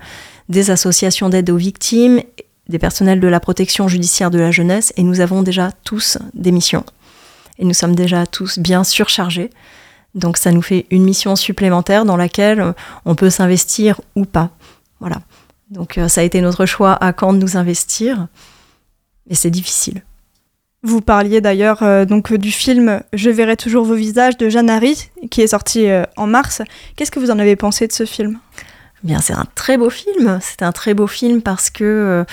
des 0.49 0.71
associations 0.71 1.29
d'aide 1.29 1.51
aux 1.51 1.57
victimes 1.57 2.21
des 2.69 2.79
personnels 2.79 3.21
de 3.21 3.29
la 3.29 3.41
protection 3.41 3.89
judiciaire 3.89 4.31
de 4.31 4.39
la 4.39 4.51
jeunesse 4.51 4.93
et 4.97 5.03
nous 5.03 5.21
avons 5.21 5.43
déjà 5.43 5.71
tous 5.85 6.19
des 6.35 6.53
missions. 6.53 6.85
Et 7.59 7.65
nous 7.65 7.75
sommes 7.75 7.95
déjà 7.95 8.27
tous 8.27 8.59
bien 8.59 8.85
surchargés. 8.85 9.51
Donc 10.15 10.37
ça 10.37 10.53
nous 10.53 10.63
fait 10.63 10.87
une 10.91 11.05
mission 11.05 11.37
supplémentaire 11.37 12.05
dans 12.05 12.17
laquelle 12.17 12.75
on 13.05 13.15
peut 13.15 13.31
s'investir 13.31 14.01
ou 14.15 14.25
pas. 14.25 14.51
Voilà. 15.01 15.21
Donc 15.71 15.99
euh, 15.99 16.09
ça 16.09 16.21
a 16.21 16.25
été 16.25 16.41
notre 16.41 16.67
choix 16.67 16.95
à 16.95 17.13
quand 17.13 17.33
de 17.33 17.39
nous 17.39 17.57
investir. 17.57 18.29
Mais 19.29 19.35
c'est 19.35 19.51
difficile. 19.51 20.03
Vous 20.83 21.01
parliez 21.01 21.41
d'ailleurs 21.41 21.83
euh, 21.83 22.05
donc 22.05 22.33
du 22.35 22.51
film 22.51 23.03
Je 23.13 23.31
verrai 23.31 23.57
toujours 23.57 23.85
vos 23.85 23.95
visages 23.95 24.37
de 24.37 24.49
Jeanne 24.49 24.71
Harry 24.71 25.09
qui 25.31 25.41
est 25.41 25.49
sorti 25.49 25.89
euh, 25.89 26.05
en 26.17 26.27
mars. 26.27 26.63
Qu'est-ce 26.95 27.11
que 27.11 27.21
vous 27.21 27.31
en 27.31 27.39
avez 27.39 27.57
pensé 27.57 27.87
de 27.87 27.93
ce 27.93 28.05
film? 28.05 28.39
Bien, 29.05 29.21
c'est 29.21 29.35
un 29.35 29.45
très 29.55 29.77
beau 29.77 29.91
film. 29.91 30.39
C'est 30.41 30.63
un 30.63 30.73
très 30.73 30.95
beau 30.95 31.07
film 31.07 31.43
parce 31.43 31.69
que 31.69 31.85
euh, 31.85 32.25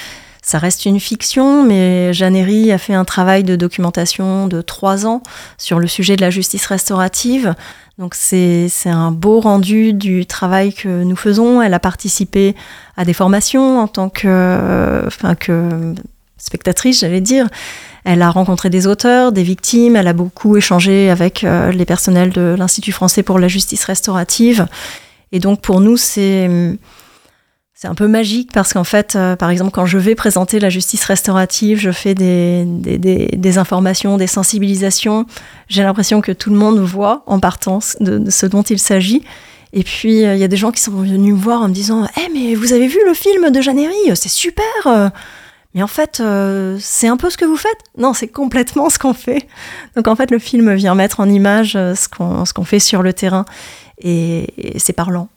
ça 0.41 0.57
reste 0.57 0.85
une 0.85 1.01
fiction, 1.01 1.63
mais 1.63 2.13
Jeannery 2.13 2.71
a 2.71 2.77
fait 2.77 2.93
un 2.93 3.03
travail 3.05 3.43
de 3.43 3.57
documentation 3.57 4.47
de 4.47 4.61
trois 4.61 5.05
ans 5.05 5.21
sur 5.57 5.79
le 5.79 5.87
sujet 5.87 6.15
de 6.15 6.21
la 6.21 6.29
justice 6.29 6.65
restaurative. 6.65 7.53
Donc 7.97 8.15
c'est 8.15 8.69
un 8.85 9.11
beau 9.11 9.41
rendu 9.41 9.93
du 9.93 10.25
travail 10.25 10.73
que 10.73 11.03
nous 11.03 11.17
faisons. 11.17 11.61
Elle 11.61 11.73
a 11.73 11.79
participé 11.79 12.55
à 12.95 13.05
des 13.05 13.13
formations 13.13 13.79
en 13.79 13.87
tant 13.87 14.09
que 14.09 15.05
spectatrice, 16.37 17.01
j'allais 17.01 17.21
dire. 17.21 17.47
Elle 18.03 18.21
a 18.21 18.31
rencontré 18.31 18.69
des 18.69 18.87
auteurs, 18.87 19.31
des 19.31 19.43
victimes, 19.43 19.95
elle 19.95 20.07
a 20.07 20.13
beaucoup 20.13 20.57
échangé 20.57 21.09
avec 21.09 21.43
euh, 21.43 21.71
les 21.71 21.85
personnels 21.85 22.31
de 22.31 22.55
l'Institut 22.57 22.91
français 22.91 23.21
pour 23.21 23.37
la 23.37 23.47
justice 23.47 23.83
restaurative. 23.83 24.65
Et 25.31 25.39
donc 25.39 25.61
pour 25.61 25.81
nous, 25.81 25.97
c'est 25.97 26.77
c'est 27.81 27.87
un 27.87 27.95
peu 27.95 28.07
magique 28.07 28.51
parce 28.53 28.73
qu'en 28.73 28.83
fait, 28.83 29.15
euh, 29.15 29.35
par 29.35 29.49
exemple, 29.49 29.71
quand 29.71 29.87
je 29.87 29.97
vais 29.97 30.13
présenter 30.13 30.59
la 30.59 30.69
justice 30.69 31.03
restaurative, 31.03 31.79
je 31.79 31.89
fais 31.89 32.13
des, 32.13 32.63
des, 32.67 32.99
des, 32.99 33.57
informations, 33.57 34.17
des 34.17 34.27
sensibilisations. 34.27 35.25
J'ai 35.67 35.81
l'impression 35.81 36.21
que 36.21 36.31
tout 36.31 36.51
le 36.51 36.57
monde 36.57 36.77
voit 36.77 37.23
en 37.25 37.39
partant 37.39 37.79
de, 37.99 38.29
ce 38.29 38.45
dont 38.45 38.61
il 38.61 38.77
s'agit. 38.77 39.23
Et 39.73 39.83
puis, 39.83 40.23
euh, 40.23 40.35
il 40.35 40.39
y 40.39 40.43
a 40.43 40.47
des 40.47 40.57
gens 40.57 40.69
qui 40.69 40.79
sont 40.79 40.91
venus 40.91 41.33
me 41.33 41.39
voir 41.39 41.63
en 41.63 41.69
me 41.69 41.73
disant 41.73 42.05
Eh, 42.17 42.29
mais 42.31 42.53
vous 42.53 42.71
avez 42.73 42.85
vu 42.85 42.99
le 43.03 43.15
film 43.15 43.49
de 43.49 43.61
Jeannery 43.61 44.11
C'est 44.13 44.29
super 44.29 45.11
Mais 45.73 45.83
en 45.83 45.87
fait, 45.87 46.19
euh, 46.19 46.77
c'est 46.79 47.07
un 47.07 47.17
peu 47.17 47.29
ce 47.29 47.37
que 47.37 47.45
vous 47.45 47.55
faites 47.55 47.77
Non, 47.97 48.13
c'est 48.13 48.27
complètement 48.27 48.89
ce 48.89 48.99
qu'on 48.99 49.13
fait. 49.13 49.47
Donc, 49.95 50.07
en 50.07 50.15
fait, 50.15 50.31
le 50.31 50.39
film 50.39 50.73
vient 50.73 50.95
mettre 50.95 51.19
en 51.19 51.29
image 51.29 51.73
ce 51.73 52.07
qu'on 52.09 52.43
qu'on 52.53 52.63
fait 52.65 52.79
sur 52.79 53.01
le 53.01 53.13
terrain 53.13 53.45
et, 54.03 54.73
c'est 54.77 54.93
parlant, 54.93 55.29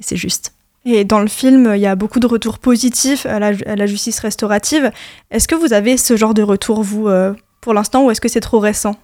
c'est 0.00 0.16
juste. 0.16 0.52
Et 0.84 1.04
dans 1.04 1.20
le 1.20 1.26
film, 1.26 1.72
il 1.74 1.80
y 1.80 1.86
a 1.86 1.96
beaucoup 1.96 2.20
de 2.20 2.26
retours 2.26 2.58
positifs 2.58 3.26
à 3.26 3.38
la, 3.40 3.86
justice 3.86 4.20
restaurative. 4.20 4.92
Est-ce 5.30 5.48
que 5.48 5.54
vous 5.54 5.72
avez 5.72 5.96
ce 5.96 6.16
genre 6.16 6.32
de 6.32 6.42
retour, 6.42 6.82
vous, 6.82 7.08
euh, 7.08 7.34
pour 7.60 7.74
l'instant, 7.74 8.04
ou 8.04 8.10
est-ce 8.10 8.20
que 8.20 8.28
c'est 8.28 8.40
trop 8.40 8.60
récent? 8.60 8.96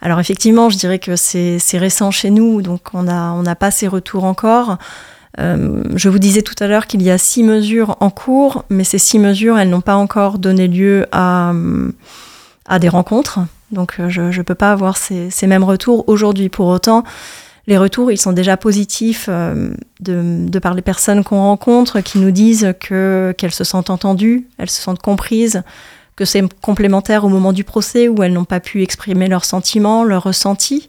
Alors 0.00 0.20
effectivement, 0.20 0.70
je 0.70 0.78
dirais 0.78 1.00
que 1.00 1.16
c'est 1.16 1.58
récent 1.74 2.10
chez 2.12 2.30
nous, 2.30 2.62
donc 2.62 2.94
on 2.94 3.02
n'a 3.02 3.32
on 3.34 3.42
pas 3.56 3.70
ces 3.72 3.88
retours 3.88 4.24
encore. 4.24 4.78
Euh, 5.38 5.82
je 5.94 6.08
vous 6.08 6.18
disais 6.18 6.42
tout 6.42 6.54
à 6.60 6.66
l'heure 6.66 6.86
qu'il 6.86 7.02
y 7.02 7.10
a 7.10 7.18
six 7.18 7.42
mesures 7.42 7.96
en 8.00 8.10
cours, 8.10 8.64
mais 8.70 8.84
ces 8.84 8.98
six 8.98 9.18
mesures, 9.18 9.58
elles 9.58 9.68
n'ont 9.68 9.82
pas 9.82 9.96
encore 9.96 10.38
donné 10.38 10.66
lieu 10.66 11.06
à, 11.12 11.52
à 12.66 12.78
des 12.78 12.88
rencontres. 12.88 13.40
Donc 13.70 13.96
euh, 13.98 14.08
je 14.08 14.22
ne 14.22 14.42
peux 14.42 14.54
pas 14.54 14.72
avoir 14.72 14.96
ces, 14.96 15.30
ces 15.30 15.46
mêmes 15.46 15.64
retours 15.64 16.04
aujourd'hui. 16.08 16.48
Pour 16.48 16.68
autant, 16.68 17.04
les 17.66 17.78
retours, 17.78 18.12
ils 18.12 18.18
sont 18.18 18.32
déjà 18.32 18.56
positifs 18.56 19.26
euh, 19.28 19.74
de, 20.00 20.58
par 20.58 20.74
les 20.74 20.82
personnes 20.82 21.24
qu'on 21.24 21.40
rencontre 21.40 22.00
qui 22.00 22.18
nous 22.18 22.30
disent 22.30 22.74
que 22.80 23.34
qu'elles 23.36 23.54
se 23.54 23.64
sentent 23.64 23.90
entendues, 23.90 24.46
elles 24.58 24.70
se 24.70 24.80
sentent 24.80 25.02
comprises, 25.02 25.62
que 26.14 26.24
c'est 26.24 26.44
complémentaire 26.60 27.24
au 27.24 27.28
moment 27.28 27.52
du 27.52 27.64
procès 27.64 28.08
où 28.08 28.22
elles 28.22 28.32
n'ont 28.32 28.44
pas 28.44 28.60
pu 28.60 28.82
exprimer 28.82 29.26
leurs 29.26 29.44
sentiments, 29.44 30.04
leurs 30.04 30.22
ressentis. 30.22 30.88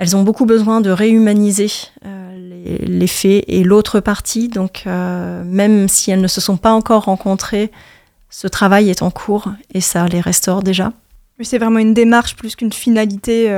Elles 0.00 0.16
ont 0.16 0.24
beaucoup 0.24 0.46
besoin 0.46 0.80
de 0.80 0.90
réhumaniser 0.90 1.70
euh, 2.04 2.36
les, 2.82 3.06
faits 3.06 3.44
et 3.46 3.62
l'autre 3.62 4.00
partie, 4.00 4.48
donc 4.48 4.82
euh, 4.86 5.44
même 5.44 5.86
si 5.86 6.10
elles 6.10 6.20
ne 6.20 6.26
se 6.26 6.40
sont 6.40 6.56
pas 6.56 6.72
encore 6.72 7.04
rencontrées, 7.04 7.70
ce 8.28 8.48
travail 8.48 8.90
est 8.90 9.02
en 9.02 9.12
cours 9.12 9.52
et 9.72 9.80
ça 9.80 10.08
les 10.08 10.20
restaure 10.20 10.64
déjà. 10.64 10.92
Mais 11.38 11.44
c'est 11.44 11.58
vraiment 11.58 11.78
une 11.78 11.94
démarche 11.94 12.34
plus 12.34 12.56
qu'une 12.56 12.72
finalité 12.72 13.48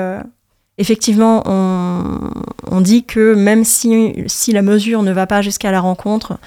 Effectivement, 0.78 1.42
on, 1.46 2.80
dit 2.80 3.04
que 3.04 3.34
même 3.34 3.64
si, 3.64 4.14
si, 4.26 4.52
la 4.52 4.62
mesure 4.62 5.02
ne 5.02 5.12
va 5.12 5.26
pas 5.26 5.42
jusqu'à 5.42 5.70
la 5.70 5.80
rencontre, 5.80 6.38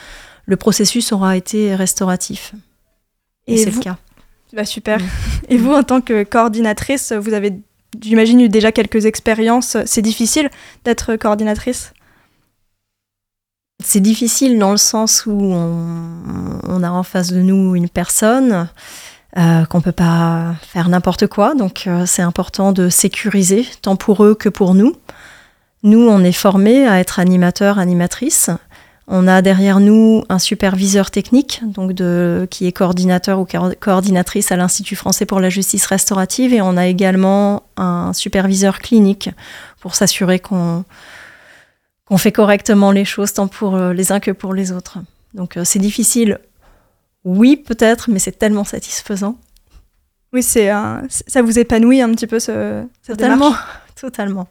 le 0.46 0.58
processus 0.58 1.12
aura 1.12 1.38
été 1.38 1.76
restauratif. 1.76 2.54
Et, 3.48 3.58
c'est 3.58 3.72
le 3.72 3.80
cas. 3.80 3.98
Bah 4.54 4.66
super. 4.66 5.00
Mm. 5.00 5.06
Et 5.50 5.58
vous, 5.58 5.74
en 5.74 5.84
tant 5.84 6.02
que 6.02 6.24
coordinatrice, 6.24 7.12
vous 7.12 7.34
avez, 7.34 7.54
j'imagine, 8.02 8.48
déjà 8.48 8.72
quelques 8.72 9.06
expériences. 9.06 9.78
C'est 9.86 10.02
difficile 10.02 10.50
d'être 10.84 11.16
coordinatrice? 11.16 11.94
C'est 13.84 14.00
difficile 14.00 14.58
dans 14.58 14.72
le 14.72 14.78
sens 14.78 15.26
où 15.26 15.32
on, 15.34 16.84
a 16.84 16.90
en 16.90 17.04
face 17.04 17.32
de 17.32 17.42
nous 17.42 17.76
une 17.76 17.90
personne 17.90 18.70
euh, 19.38 19.66
qu'on 19.66 19.80
ne 19.80 19.84
peut 19.84 19.92
pas 19.92 20.56
faire 20.62 20.88
n'importe 20.88 21.28
quoi. 21.28 21.56
Donc 21.56 21.86
euh, 21.88 22.06
c'est 22.06 22.22
important 22.22 22.72
de 22.72 22.90
sécuriser, 22.90 23.68
tant 23.82 23.96
pour 23.96 24.24
eux 24.24 24.34
que 24.34 24.50
pour 24.50 24.76
nous. 24.76 24.96
Nous, 25.84 26.08
on 26.08 26.24
est 26.24 26.32
formés 26.32 26.88
à 26.88 27.00
être 27.00 27.20
animateurs, 27.20 27.78
animatrices. 27.78 28.50
On 29.08 29.28
a 29.28 29.42
derrière 29.42 29.80
nous 29.80 30.24
un 30.30 30.40
superviseur 30.40 31.12
technique, 31.12 31.62
donc 31.64 31.94
de, 31.94 32.48
qui 32.50 32.66
est 32.66 32.72
coordinateur 32.72 33.40
ou 33.40 33.48
coordinatrice 33.80 34.52
à 34.52 34.56
l'Institut 34.56 34.96
français 34.96 35.28
pour 35.28 35.40
la 35.40 35.50
justice 35.50 35.86
restaurative, 35.86 36.54
et 36.54 36.62
on 36.62 36.76
a 36.76 36.88
également 36.88 37.64
un 37.78 38.14
superviseur 38.14 38.80
clinique 38.80 39.30
pour 39.80 39.94
s'assurer 39.94 40.40
qu'on 40.40 40.84
fait 42.18 42.32
correctement 42.32 42.92
les 42.92 43.06
choses 43.06 43.34
tant 43.34 43.48
pour 43.48 43.76
euh, 43.76 43.94
les 43.94 44.12
uns 44.12 44.20
que 44.20 44.32
pour 44.32 44.54
les 44.54 44.72
autres. 44.72 44.98
Donc 45.36 45.60
c'est 45.64 45.80
difficile 45.80 46.40
oui, 47.26 47.58
peut-être, 47.58 48.10
mais 48.10 48.20
c'est 48.20 48.38
tellement 48.38 48.64
satisfaisant. 48.64 49.36
Oui, 50.32 50.44
c'est 50.44 50.70
ça 51.10 51.42
vous 51.42 51.60
épanouit 51.60 52.02
un 52.02 52.12
petit 52.12 52.28
peu 52.28 52.40
ce, 52.40 52.84
cette 53.02 53.18
totalement, 53.18 53.54
totalement, 54.06 54.48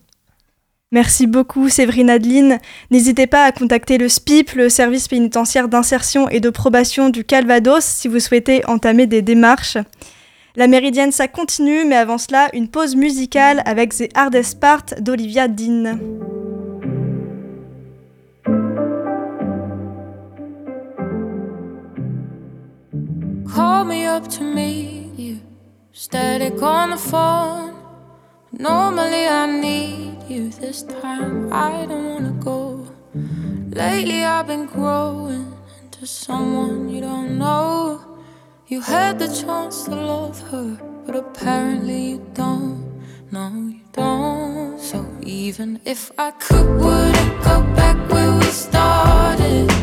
Merci 0.95 1.27
beaucoup 1.27 1.69
Séverine 1.69 2.09
Adeline. 2.09 2.61
N'hésitez 2.93 3.27
pas 3.27 3.43
à 3.43 3.51
contacter 3.51 3.99
le 3.99 4.09
SPIP, 4.09 4.53
le 4.53 4.69
service 4.69 5.09
pénitentiaire 5.09 5.67
d'insertion 5.67 6.29
et 6.29 6.39
de 6.39 6.51
probation 6.51 7.11
du 7.11 7.25
Calvados, 7.25 7.85
si 7.85 8.07
vous 8.07 8.21
souhaitez 8.21 8.65
entamer 8.69 9.09
des 9.09 9.21
démarches. 9.21 9.77
La 10.55 10.69
Méridienne, 10.69 11.11
ça 11.11 11.27
continue, 11.27 11.85
mais 11.85 11.97
avant 11.97 12.17
cela, 12.17 12.49
une 12.53 12.69
pause 12.69 12.95
musicale 12.95 13.61
avec 13.67 13.93
The 13.93 14.05
Hardest 14.15 14.61
Part 14.61 14.85
d'Olivia 15.01 15.49
Dean. 15.49 15.99
call 23.53 23.85
me 23.85 24.07
up 24.07 24.29
to 24.29 24.45
you. 25.17 25.41
Static 25.93 26.63
on 26.63 26.91
the 26.91 26.97
phone. 26.97 27.74
Normally 28.59 29.27
I 29.27 29.47
need 29.47 30.23
you. 30.29 30.49
This 30.49 30.83
time 30.83 31.53
I 31.53 31.87
don't 31.87 32.09
wanna 32.09 32.33
go. 32.39 32.87
Lately 33.71 34.23
I've 34.23 34.47
been 34.47 34.67
growing 34.67 35.53
into 35.83 36.07
someone 36.07 36.89
you 36.89 37.01
don't 37.01 37.37
know. 37.37 38.01
You 38.69 38.81
had 38.81 39.19
the 39.19 39.27
chance 39.27 39.83
to 39.85 39.97
love 39.97 40.41
her, 40.53 40.79
but 41.05 41.17
apparently 41.17 42.11
you 42.11 42.27
don't. 42.33 43.03
No, 43.33 43.51
you 43.51 43.81
don't. 43.93 44.79
So 44.79 45.05
even 45.23 45.81
if 45.85 46.13
I 46.17 46.31
could, 46.31 46.81
would 46.81 47.17
it 47.17 47.43
go 47.43 47.61
back 47.75 47.97
where 48.09 48.39
we 48.39 48.45
started? 48.45 49.74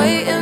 waiting 0.00 0.39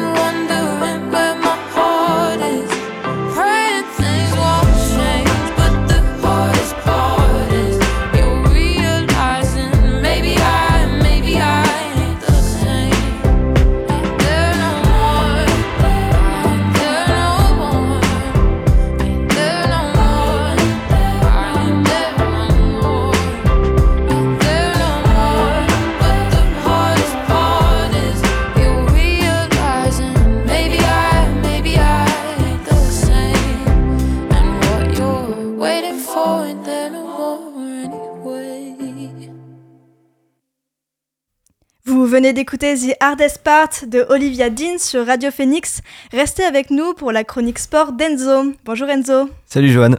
venez 42.18 42.32
d'écouter 42.32 42.74
The 42.74 42.96
Hardest 42.98 43.44
Part 43.44 43.86
de 43.86 44.04
Olivia 44.08 44.50
Dean 44.50 44.78
sur 44.78 45.06
Radio 45.06 45.30
Phoenix. 45.30 45.82
Restez 46.10 46.42
avec 46.42 46.70
nous 46.70 46.92
pour 46.92 47.12
la 47.12 47.22
chronique 47.22 47.60
sport 47.60 47.92
d'Enzo. 47.92 48.54
Bonjour 48.64 48.88
Enzo. 48.88 49.30
Salut 49.46 49.70
Johan. 49.70 49.94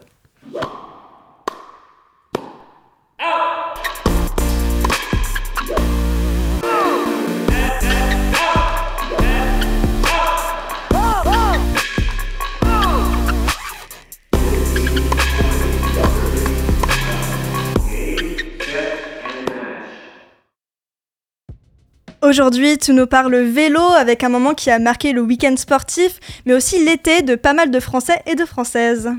Aujourd'hui, 22.30 22.78
tu 22.78 22.94
nous 22.94 23.08
parles 23.08 23.36
vélo 23.38 23.82
avec 23.82 24.24
un 24.24 24.30
moment 24.30 24.54
qui 24.54 24.70
a 24.70 24.78
marqué 24.78 25.14
le 25.14 25.22
week-end 25.22 25.56
sportif, 25.58 26.20
mais 26.46 26.54
aussi 26.54 26.86
l'été 26.86 27.24
de 27.24 27.34
pas 27.34 27.56
mal 27.56 27.72
de 27.72 27.80
Français 27.80 28.22
et 28.28 28.36
de 28.36 28.46
Françaises. 28.46 29.10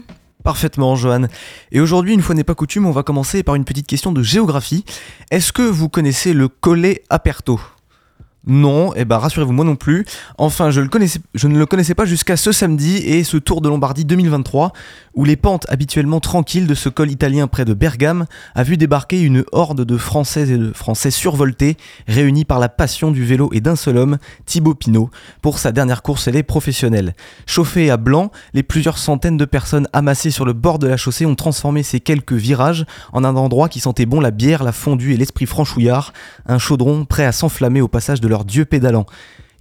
Parfaitement, 0.44 0.94
Johan. 0.94 1.22
Et 1.72 1.80
aujourd'hui, 1.80 2.14
une 2.14 2.22
fois 2.22 2.36
n'est 2.36 2.44
pas 2.44 2.54
coutume, 2.54 2.86
on 2.86 2.92
va 2.92 3.02
commencer 3.02 3.42
par 3.42 3.56
une 3.56 3.64
petite 3.64 3.88
question 3.88 4.12
de 4.12 4.22
géographie. 4.22 4.84
Est-ce 5.32 5.52
que 5.52 5.62
vous 5.62 5.88
connaissez 5.88 6.32
le 6.32 6.46
Collet 6.46 7.02
Aperto? 7.10 7.58
Non, 8.46 8.94
et 8.94 9.00
eh 9.00 9.04
ben 9.04 9.18
rassurez-vous, 9.18 9.52
moi 9.52 9.66
non 9.66 9.76
plus. 9.76 10.06
Enfin, 10.38 10.70
je, 10.70 10.80
ne 10.80 11.58
le 11.58 11.66
connaissais 11.66 11.94
pas 11.94 12.06
jusqu'à 12.06 12.38
ce 12.38 12.52
samedi 12.52 12.96
et 12.96 13.22
ce 13.22 13.36
Tour 13.36 13.60
de 13.60 13.68
Lombardie 13.68 14.06
2023, 14.06 14.72
où 15.14 15.26
les 15.26 15.36
pentes 15.36 15.66
habituellement 15.68 16.20
tranquilles 16.20 16.66
de 16.66 16.74
ce 16.74 16.88
col 16.88 17.10
italien 17.10 17.48
près 17.48 17.66
de 17.66 17.74
Bergame 17.74 18.24
a 18.54 18.62
vu 18.62 18.78
débarquer 18.78 19.20
une 19.20 19.44
horde 19.52 19.84
de 19.84 19.96
Françaises 19.98 20.50
et 20.50 20.56
de 20.56 20.72
Français 20.72 21.10
survoltés, 21.10 21.76
réunis 22.08 22.46
par 22.46 22.60
la 22.60 22.70
passion 22.70 23.10
du 23.10 23.26
vélo 23.26 23.50
et 23.52 23.60
d'un 23.60 23.76
seul 23.76 23.98
homme, 23.98 24.16
Thibaut 24.46 24.74
Pinot, 24.74 25.10
pour 25.42 25.58
sa 25.58 25.70
dernière 25.70 26.00
course 26.00 26.26
est 26.28 26.42
professionnelle. 26.42 27.14
Chauffés 27.44 27.90
à 27.90 27.98
blanc, 27.98 28.30
les 28.54 28.62
plusieurs 28.62 28.96
centaines 28.96 29.36
de 29.36 29.44
personnes 29.44 29.86
amassées 29.92 30.30
sur 30.30 30.46
le 30.46 30.54
bord 30.54 30.78
de 30.78 30.86
la 30.86 30.96
chaussée 30.96 31.26
ont 31.26 31.34
transformé 31.34 31.82
ces 31.82 32.00
quelques 32.00 32.32
virages 32.32 32.86
en 33.12 33.22
un 33.22 33.36
endroit 33.36 33.68
qui 33.68 33.80
sentait 33.80 34.06
bon 34.06 34.20
la 34.20 34.30
bière, 34.30 34.62
la 34.62 34.72
fondue 34.72 35.12
et 35.12 35.18
l'esprit 35.18 35.44
franchouillard, 35.44 36.14
un 36.46 36.58
chaudron 36.58 37.04
prêt 37.04 37.26
à 37.26 37.32
s'enflammer 37.32 37.82
au 37.82 37.88
passage 37.88 38.22
de 38.22 38.29
leur 38.30 38.46
dieu 38.46 38.64
pédalant. 38.64 39.04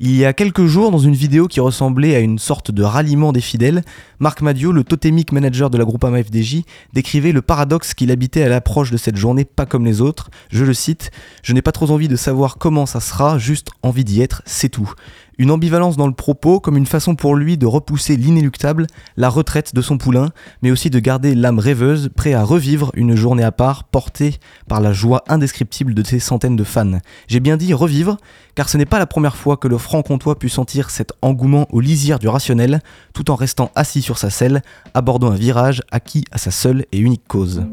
Il 0.01 0.15
y 0.15 0.23
a 0.23 0.31
quelques 0.31 0.65
jours, 0.65 0.91
dans 0.91 0.97
une 0.97 1.13
vidéo 1.13 1.49
qui 1.49 1.59
ressemblait 1.59 2.15
à 2.15 2.19
une 2.19 2.39
sorte 2.39 2.71
de 2.71 2.83
ralliement 2.83 3.33
des 3.33 3.41
fidèles, 3.41 3.83
Marc 4.19 4.41
Madio, 4.41 4.71
le 4.71 4.85
totémique 4.85 5.33
manager 5.33 5.69
de 5.69 5.77
la 5.77 5.83
groupe 5.83 6.05
FDJ, 6.05 6.61
décrivait 6.93 7.33
le 7.33 7.41
paradoxe 7.41 7.93
qu'il 7.93 8.09
habitait 8.09 8.43
à 8.43 8.47
l'approche 8.47 8.91
de 8.91 8.97
cette 8.97 9.17
journée 9.17 9.43
pas 9.43 9.65
comme 9.65 9.83
les 9.83 9.99
autres. 9.99 10.29
Je 10.51 10.63
le 10.63 10.73
cite 10.73 11.11
Je 11.43 11.51
n'ai 11.51 11.61
pas 11.61 11.73
trop 11.73 11.91
envie 11.91 12.07
de 12.07 12.15
savoir 12.15 12.57
comment 12.57 12.85
ça 12.85 13.01
sera, 13.01 13.37
juste 13.37 13.71
envie 13.83 14.05
d'y 14.05 14.21
être, 14.21 14.41
c'est 14.45 14.69
tout. 14.69 14.93
Une 15.39 15.51
ambivalence 15.51 15.95
dans 15.95 16.05
le 16.05 16.13
propos, 16.13 16.59
comme 16.59 16.75
une 16.75 16.85
façon 16.85 17.15
pour 17.15 17.33
lui 17.33 17.57
de 17.57 17.65
repousser 17.65 18.17
l'inéluctable, 18.17 18.87
la 19.15 19.29
retraite 19.29 19.73
de 19.73 19.81
son 19.81 19.97
poulain, 19.97 20.31
mais 20.61 20.69
aussi 20.69 20.89
de 20.89 20.99
garder 20.99 21.33
l'âme 21.33 21.59
rêveuse, 21.59 22.09
prêt 22.13 22.33
à 22.33 22.43
revivre 22.43 22.91
une 22.93 23.15
journée 23.15 23.45
à 23.45 23.53
part, 23.53 23.85
portée 23.85 24.35
par 24.67 24.81
la 24.81 24.91
joie 24.91 25.23
indescriptible 25.29 25.93
de 25.93 26.03
ses 26.03 26.19
centaines 26.19 26.57
de 26.57 26.63
fans. 26.65 26.99
J'ai 27.29 27.39
bien 27.39 27.55
dit 27.55 27.73
revivre, 27.73 28.17
car 28.53 28.67
ce 28.67 28.77
n'est 28.77 28.85
pas 28.85 28.99
la 28.99 29.07
première 29.07 29.37
fois 29.37 29.55
que 29.55 29.69
le 29.69 29.77
franc-comtois 29.77 30.37
pu 30.37 30.49
sentir 30.49 30.89
cet 30.89 31.13
engouement 31.21 31.67
aux 31.71 31.79
lisières 31.79 32.19
du 32.19 32.27
rationnel, 32.27 32.81
tout 33.13 33.31
en 33.31 33.35
restant 33.35 33.71
assis 33.75 34.01
sur 34.01 34.17
sa 34.17 34.29
selle, 34.29 34.61
abordant 34.93 35.31
un 35.31 35.35
virage 35.35 35.83
acquis 35.89 36.25
à 36.31 36.37
sa 36.37 36.51
seule 36.51 36.85
et 36.91 36.99
unique 36.99 37.23
cause. 37.29 37.63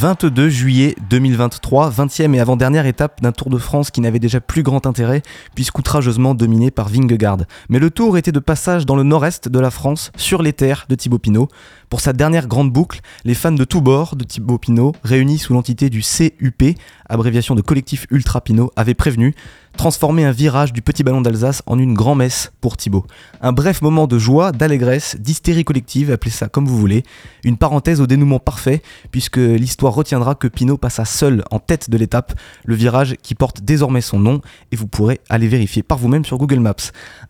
22 0.00 0.48
juillet 0.48 0.96
2023, 1.10 1.90
20e 1.90 2.34
et 2.34 2.40
avant-dernière 2.40 2.86
étape 2.86 3.20
d'un 3.20 3.32
Tour 3.32 3.50
de 3.50 3.58
France 3.58 3.90
qui 3.90 4.00
n'avait 4.00 4.18
déjà 4.18 4.40
plus 4.40 4.62
grand 4.62 4.86
intérêt 4.86 5.20
puisqu'outrageusement 5.54 6.34
dominé 6.34 6.70
par 6.70 6.88
Vingegaard. 6.88 7.40
Mais 7.68 7.78
le 7.78 7.90
Tour 7.90 8.16
était 8.16 8.32
de 8.32 8.38
passage 8.38 8.86
dans 8.86 8.96
le 8.96 9.02
nord-est 9.02 9.50
de 9.50 9.58
la 9.58 9.70
France, 9.70 10.10
sur 10.16 10.40
les 10.40 10.54
terres 10.54 10.86
de 10.88 10.94
Thibaut 10.94 11.18
Pinot. 11.18 11.48
Pour 11.90 12.00
sa 12.00 12.14
dernière 12.14 12.46
grande 12.46 12.72
boucle, 12.72 13.00
les 13.26 13.34
fans 13.34 13.52
de 13.52 13.64
tous 13.64 13.82
bords 13.82 14.16
de 14.16 14.24
Thibaut 14.24 14.56
Pinot, 14.56 14.94
réunis 15.04 15.36
sous 15.36 15.52
l'entité 15.52 15.90
du 15.90 16.00
CUP, 16.00 16.78
abréviation 17.06 17.54
de 17.54 17.60
collectif 17.60 18.06
Ultra 18.10 18.40
Pinot, 18.40 18.72
avaient 18.76 18.94
prévenu 18.94 19.34
transformer 19.80 20.26
un 20.26 20.30
virage 20.30 20.74
du 20.74 20.82
petit 20.82 21.02
ballon 21.02 21.22
d'Alsace 21.22 21.62
en 21.64 21.78
une 21.78 21.94
grand-messe 21.94 22.52
pour 22.60 22.76
Thibaut. 22.76 23.06
Un 23.40 23.52
bref 23.52 23.80
moment 23.80 24.06
de 24.06 24.18
joie, 24.18 24.52
d'allégresse, 24.52 25.16
d'hystérie 25.18 25.64
collective, 25.64 26.10
appelez 26.10 26.30
ça 26.30 26.50
comme 26.50 26.66
vous 26.66 26.76
voulez. 26.76 27.02
Une 27.44 27.56
parenthèse 27.56 28.02
au 28.02 28.06
dénouement 28.06 28.40
parfait, 28.40 28.82
puisque 29.10 29.38
l'histoire 29.38 29.94
retiendra 29.94 30.34
que 30.34 30.48
Pinot 30.48 30.76
passa 30.76 31.06
seul 31.06 31.44
en 31.50 31.60
tête 31.60 31.88
de 31.88 31.96
l'étape, 31.96 32.38
le 32.66 32.74
virage 32.74 33.16
qui 33.22 33.34
porte 33.34 33.62
désormais 33.62 34.02
son 34.02 34.18
nom, 34.18 34.42
et 34.70 34.76
vous 34.76 34.86
pourrez 34.86 35.22
aller 35.30 35.48
vérifier 35.48 35.82
par 35.82 35.96
vous-même 35.96 36.26
sur 36.26 36.36
Google 36.36 36.60
Maps. 36.60 36.74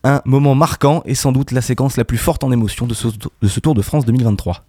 Un 0.03 0.21
moment 0.25 0.57
marquant 0.57 1.05
et 1.05 1.15
sans 1.15 1.31
doute 1.31 1.53
la 1.53 1.63
séquence 1.63 1.97
la 1.97 2.05
plus 2.05 2.19
forte 2.19 2.43
en 2.43 2.51
émotion 2.51 2.89
de 2.89 2.95
ce, 2.95 3.07
de 3.07 3.47
ce 3.47 3.61
Tour 3.61 3.77
de 3.77 3.83
France 3.83 4.07
2023. 4.07 4.65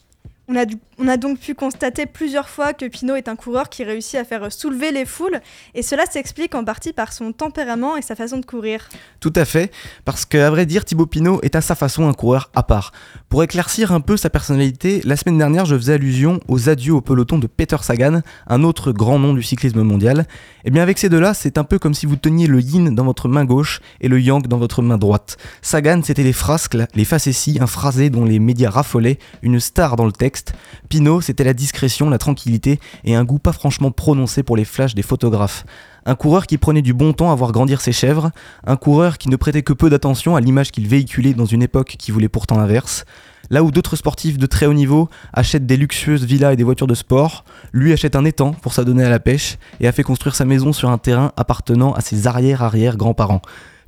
On 0.97 1.07
a, 1.07 1.17
donc 1.17 1.39
pu 1.39 1.55
constater 1.55 2.05
plusieurs 2.05 2.49
fois 2.49 2.73
que 2.73 2.85
Pinot 2.85 3.15
est 3.15 3.29
un 3.29 3.37
coureur 3.37 3.69
qui 3.69 3.85
réussit 3.85 4.15
à 4.15 4.25
faire 4.25 4.51
soulever 4.51 4.91
les 4.91 5.05
foules, 5.05 5.39
et 5.73 5.81
cela 5.81 6.05
s'explique 6.05 6.55
en 6.55 6.65
partie 6.65 6.91
par 6.91 7.13
son 7.13 7.31
tempérament 7.31 7.95
et 7.95 8.01
sa 8.01 8.15
façon 8.15 8.37
de 8.37 8.45
courir. 8.45 8.89
Tout 9.21 9.31
à 9.35 9.45
fait, 9.45 9.71
parce 10.03 10.25
qu'à 10.25 10.49
vrai 10.49 10.65
dire, 10.65 10.83
Thibaut 10.83 11.05
Pinot 11.05 11.39
est 11.41 11.55
à 11.55 11.61
sa 11.61 11.75
façon 11.75 12.09
un 12.09 12.13
coureur 12.13 12.51
à 12.53 12.63
part. 12.63 12.91
Pour 13.29 13.43
éclaircir 13.43 13.93
un 13.93 14.01
peu 14.01 14.17
sa 14.17 14.29
personnalité, 14.29 15.01
la 15.05 15.15
semaine 15.15 15.37
dernière, 15.37 15.65
je 15.65 15.75
faisais 15.77 15.93
allusion 15.93 16.41
aux 16.49 16.67
adieux 16.67 16.93
au 16.93 17.01
peloton 17.01 17.37
de 17.37 17.47
Peter 17.47 17.77
Sagan, 17.81 18.21
un 18.47 18.63
autre 18.63 18.91
grand 18.91 19.19
nom 19.19 19.33
du 19.33 19.43
cyclisme 19.43 19.83
mondial. 19.83 20.19
Et 20.19 20.67
eh 20.67 20.71
bien 20.71 20.83
avec 20.83 20.97
ces 20.97 21.07
deux-là, 21.07 21.33
c'est 21.33 21.57
un 21.57 21.63
peu 21.63 21.79
comme 21.79 21.93
si 21.93 22.05
vous 22.05 22.17
teniez 22.17 22.47
le 22.47 22.59
yin 22.59 22.93
dans 22.93 23.05
votre 23.05 23.27
main 23.29 23.45
gauche 23.45 23.79
et 24.01 24.09
le 24.09 24.19
yang 24.19 24.45
dans 24.47 24.57
votre 24.57 24.81
main 24.81 24.97
droite. 24.97 25.37
Sagan, 25.61 26.01
c'était 26.03 26.23
les 26.23 26.33
frasques, 26.33 26.77
les 26.93 27.05
facéties, 27.05 27.57
un 27.61 27.67
phrasé 27.67 28.09
dont 28.09 28.25
les 28.25 28.39
médias 28.39 28.69
raffolaient, 28.69 29.17
une 29.41 29.59
star 29.59 29.95
dans 29.95 30.05
le 30.05 30.11
texte 30.11 30.40
Pinot, 30.89 31.21
c'était 31.21 31.43
la 31.43 31.53
discrétion, 31.53 32.09
la 32.09 32.17
tranquillité 32.17 32.79
et 33.03 33.15
un 33.15 33.23
goût 33.23 33.39
pas 33.39 33.53
franchement 33.53 33.91
prononcé 33.91 34.43
pour 34.43 34.57
les 34.57 34.65
flashs 34.65 34.95
des 34.95 35.01
photographes. 35.01 35.65
Un 36.05 36.15
coureur 36.15 36.47
qui 36.47 36.57
prenait 36.57 36.81
du 36.81 36.93
bon 36.93 37.13
temps 37.13 37.31
à 37.31 37.35
voir 37.35 37.51
grandir 37.51 37.79
ses 37.79 37.91
chèvres, 37.91 38.31
un 38.65 38.75
coureur 38.75 39.17
qui 39.17 39.29
ne 39.29 39.35
prêtait 39.35 39.61
que 39.61 39.73
peu 39.73 39.89
d'attention 39.89 40.35
à 40.35 40.41
l'image 40.41 40.71
qu'il 40.71 40.87
véhiculait 40.87 41.33
dans 41.33 41.45
une 41.45 41.61
époque 41.61 41.95
qui 41.99 42.11
voulait 42.11 42.29
pourtant 42.29 42.57
l'inverse. 42.57 43.05
Là 43.51 43.63
où 43.63 43.71
d'autres 43.71 43.95
sportifs 43.95 44.37
de 44.37 44.45
très 44.45 44.65
haut 44.65 44.73
niveau 44.73 45.09
achètent 45.33 45.65
des 45.65 45.77
luxueuses 45.77 46.23
villas 46.23 46.53
et 46.53 46.55
des 46.55 46.63
voitures 46.63 46.87
de 46.87 46.95
sport, 46.95 47.43
lui 47.73 47.91
achète 47.91 48.15
un 48.15 48.25
étang 48.25 48.53
pour 48.53 48.73
s'adonner 48.73 49.03
à 49.03 49.09
la 49.09 49.19
pêche 49.19 49.57
et 49.79 49.87
a 49.87 49.91
fait 49.91 50.03
construire 50.03 50.35
sa 50.35 50.45
maison 50.45 50.73
sur 50.73 50.89
un 50.89 50.97
terrain 50.97 51.33
appartenant 51.35 51.93
à 51.93 52.01
ses 52.01 52.27
arrière-arrière-grands-parents. 52.27 53.41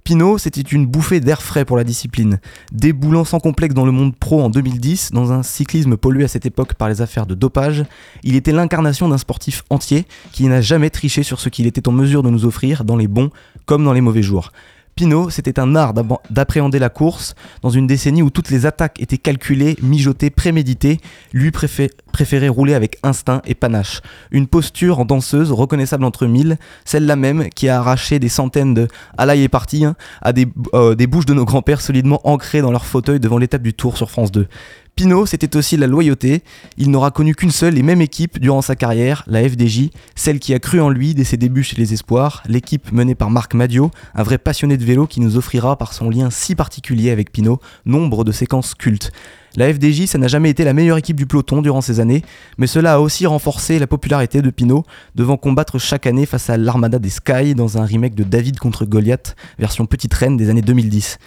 Pinot, 0.03 0.37
c'était 0.37 0.61
une 0.61 0.85
bouffée 0.85 1.21
d'air 1.21 1.41
frais 1.41 1.63
pour 1.63 1.77
la 1.77 1.85
discipline. 1.85 2.39
Déboulant 2.73 3.23
sans 3.23 3.39
complexe 3.39 3.73
dans 3.73 3.85
le 3.85 3.93
monde 3.93 4.13
pro 4.15 4.41
en 4.41 4.49
2010, 4.49 5.11
dans 5.13 5.31
un 5.31 5.43
cyclisme 5.43 5.95
pollué 5.95 6.25
à 6.25 6.27
cette 6.27 6.45
époque 6.45 6.73
par 6.73 6.89
les 6.89 7.01
affaires 7.01 7.25
de 7.25 7.35
dopage, 7.35 7.85
il 8.21 8.35
était 8.35 8.51
l'incarnation 8.51 9.07
d'un 9.07 9.17
sportif 9.17 9.63
entier 9.69 10.05
qui 10.33 10.45
n'a 10.47 10.59
jamais 10.59 10.89
triché 10.89 11.23
sur 11.23 11.39
ce 11.39 11.47
qu'il 11.47 11.67
était 11.67 11.87
en 11.87 11.93
mesure 11.93 12.21
de 12.21 12.29
nous 12.29 12.43
offrir 12.43 12.83
dans 12.83 12.97
les 12.97 13.07
bons 13.07 13.29
comme 13.65 13.85
dans 13.85 13.93
les 13.93 14.01
mauvais 14.01 14.23
jours. 14.23 14.51
Pinot, 14.95 15.31
c'était 15.31 15.59
un 15.59 15.75
art 15.75 15.93
d'appréhender 16.29 16.77
la 16.77 16.89
course 16.89 17.33
dans 17.61 17.71
une 17.71 17.87
décennie 17.87 18.21
où 18.21 18.29
toutes 18.29 18.51
les 18.51 18.65
attaques 18.65 19.01
étaient 19.01 19.17
calculées, 19.17 19.75
mijotées, 19.81 20.29
préméditées. 20.29 20.99
Lui 21.33 21.51
préférait 21.51 22.47
rouler 22.47 22.75
avec 22.75 22.97
instinct 23.01 23.41
et 23.45 23.55
panache. 23.55 24.01
Une 24.31 24.45
posture 24.47 24.99
en 24.99 25.05
danseuse 25.05 25.51
reconnaissable 25.51 26.03
entre 26.05 26.27
mille, 26.27 26.57
celle-là 26.85 27.15
même 27.15 27.49
qui 27.49 27.69
a 27.69 27.79
arraché 27.79 28.19
des 28.19 28.29
centaines 28.29 28.73
de 28.75 28.87
Alaï 29.17 29.43
est 29.43 29.49
parti 29.49 29.83
hein, 29.83 29.95
à 30.21 30.31
des, 30.31 30.47
euh, 30.75 30.93
des 30.93 31.07
bouches 31.07 31.25
de 31.25 31.33
nos 31.33 31.45
grands-pères 31.45 31.81
solidement 31.81 32.21
ancrés 32.23 32.61
dans 32.61 32.71
leur 32.71 32.85
fauteuil 32.85 33.19
devant 33.19 33.39
l'étape 33.39 33.63
du 33.63 33.73
Tour 33.73 33.97
sur 33.97 34.11
France 34.11 34.31
2. 34.31 34.47
Pinot, 34.95 35.25
c'était 35.25 35.57
aussi 35.57 35.75
la 35.75 35.87
loyauté. 35.87 36.43
Il 36.77 36.91
n'aura 36.91 37.09
connu 37.09 37.33
qu'une 37.33 37.49
seule 37.49 37.79
et 37.79 37.81
même 37.81 38.01
équipe 38.01 38.39
durant 38.39 38.61
sa 38.61 38.75
carrière, 38.75 39.23
la 39.25 39.41
FDJ, 39.47 39.89
celle 40.13 40.39
qui 40.39 40.53
a 40.53 40.59
cru 40.59 40.79
en 40.79 40.89
lui 40.89 41.15
dès 41.15 41.23
ses 41.23 41.35
débuts 41.35 41.63
chez 41.63 41.77
les 41.77 41.93
Espoirs, 41.93 42.43
l'équipe 42.47 42.91
menée 42.91 43.15
par 43.15 43.31
Marc 43.31 43.55
Madio, 43.55 43.89
un 44.13 44.21
vrai 44.21 44.37
passionné 44.37 44.77
de 44.77 44.85
vélo 44.85 45.07
qui 45.07 45.19
nous 45.19 45.35
offrira 45.35 45.77
par 45.77 45.93
son 45.93 46.11
lien 46.11 46.29
si 46.29 46.53
particulier 46.53 47.09
avec 47.09 47.31
Pinot 47.31 47.59
nombre 47.87 48.23
de 48.23 48.31
séquences 48.31 48.75
cultes. 48.75 49.11
La 49.55 49.73
FDJ, 49.73 50.05
ça 50.05 50.19
n'a 50.19 50.27
jamais 50.27 50.51
été 50.51 50.63
la 50.63 50.73
meilleure 50.73 50.97
équipe 50.97 51.17
du 51.17 51.25
peloton 51.25 51.63
durant 51.63 51.81
ces 51.81 51.99
années, 51.99 52.21
mais 52.59 52.67
cela 52.67 52.93
a 52.93 52.99
aussi 52.99 53.25
renforcé 53.25 53.79
la 53.79 53.87
popularité 53.87 54.43
de 54.43 54.49
Pinot, 54.51 54.83
devant 55.15 55.37
combattre 55.37 55.79
chaque 55.79 56.05
année 56.05 56.27
face 56.27 56.51
à 56.51 56.57
l'Armada 56.57 56.99
des 56.99 57.09
Sky 57.09 57.55
dans 57.55 57.79
un 57.79 57.85
remake 57.85 58.13
de 58.13 58.23
David 58.23 58.59
contre 58.59 58.85
Goliath, 58.85 59.35
version 59.57 59.87
petite 59.87 60.13
reine 60.13 60.37
des 60.37 60.51
années 60.51 60.61
2010. 60.61 61.17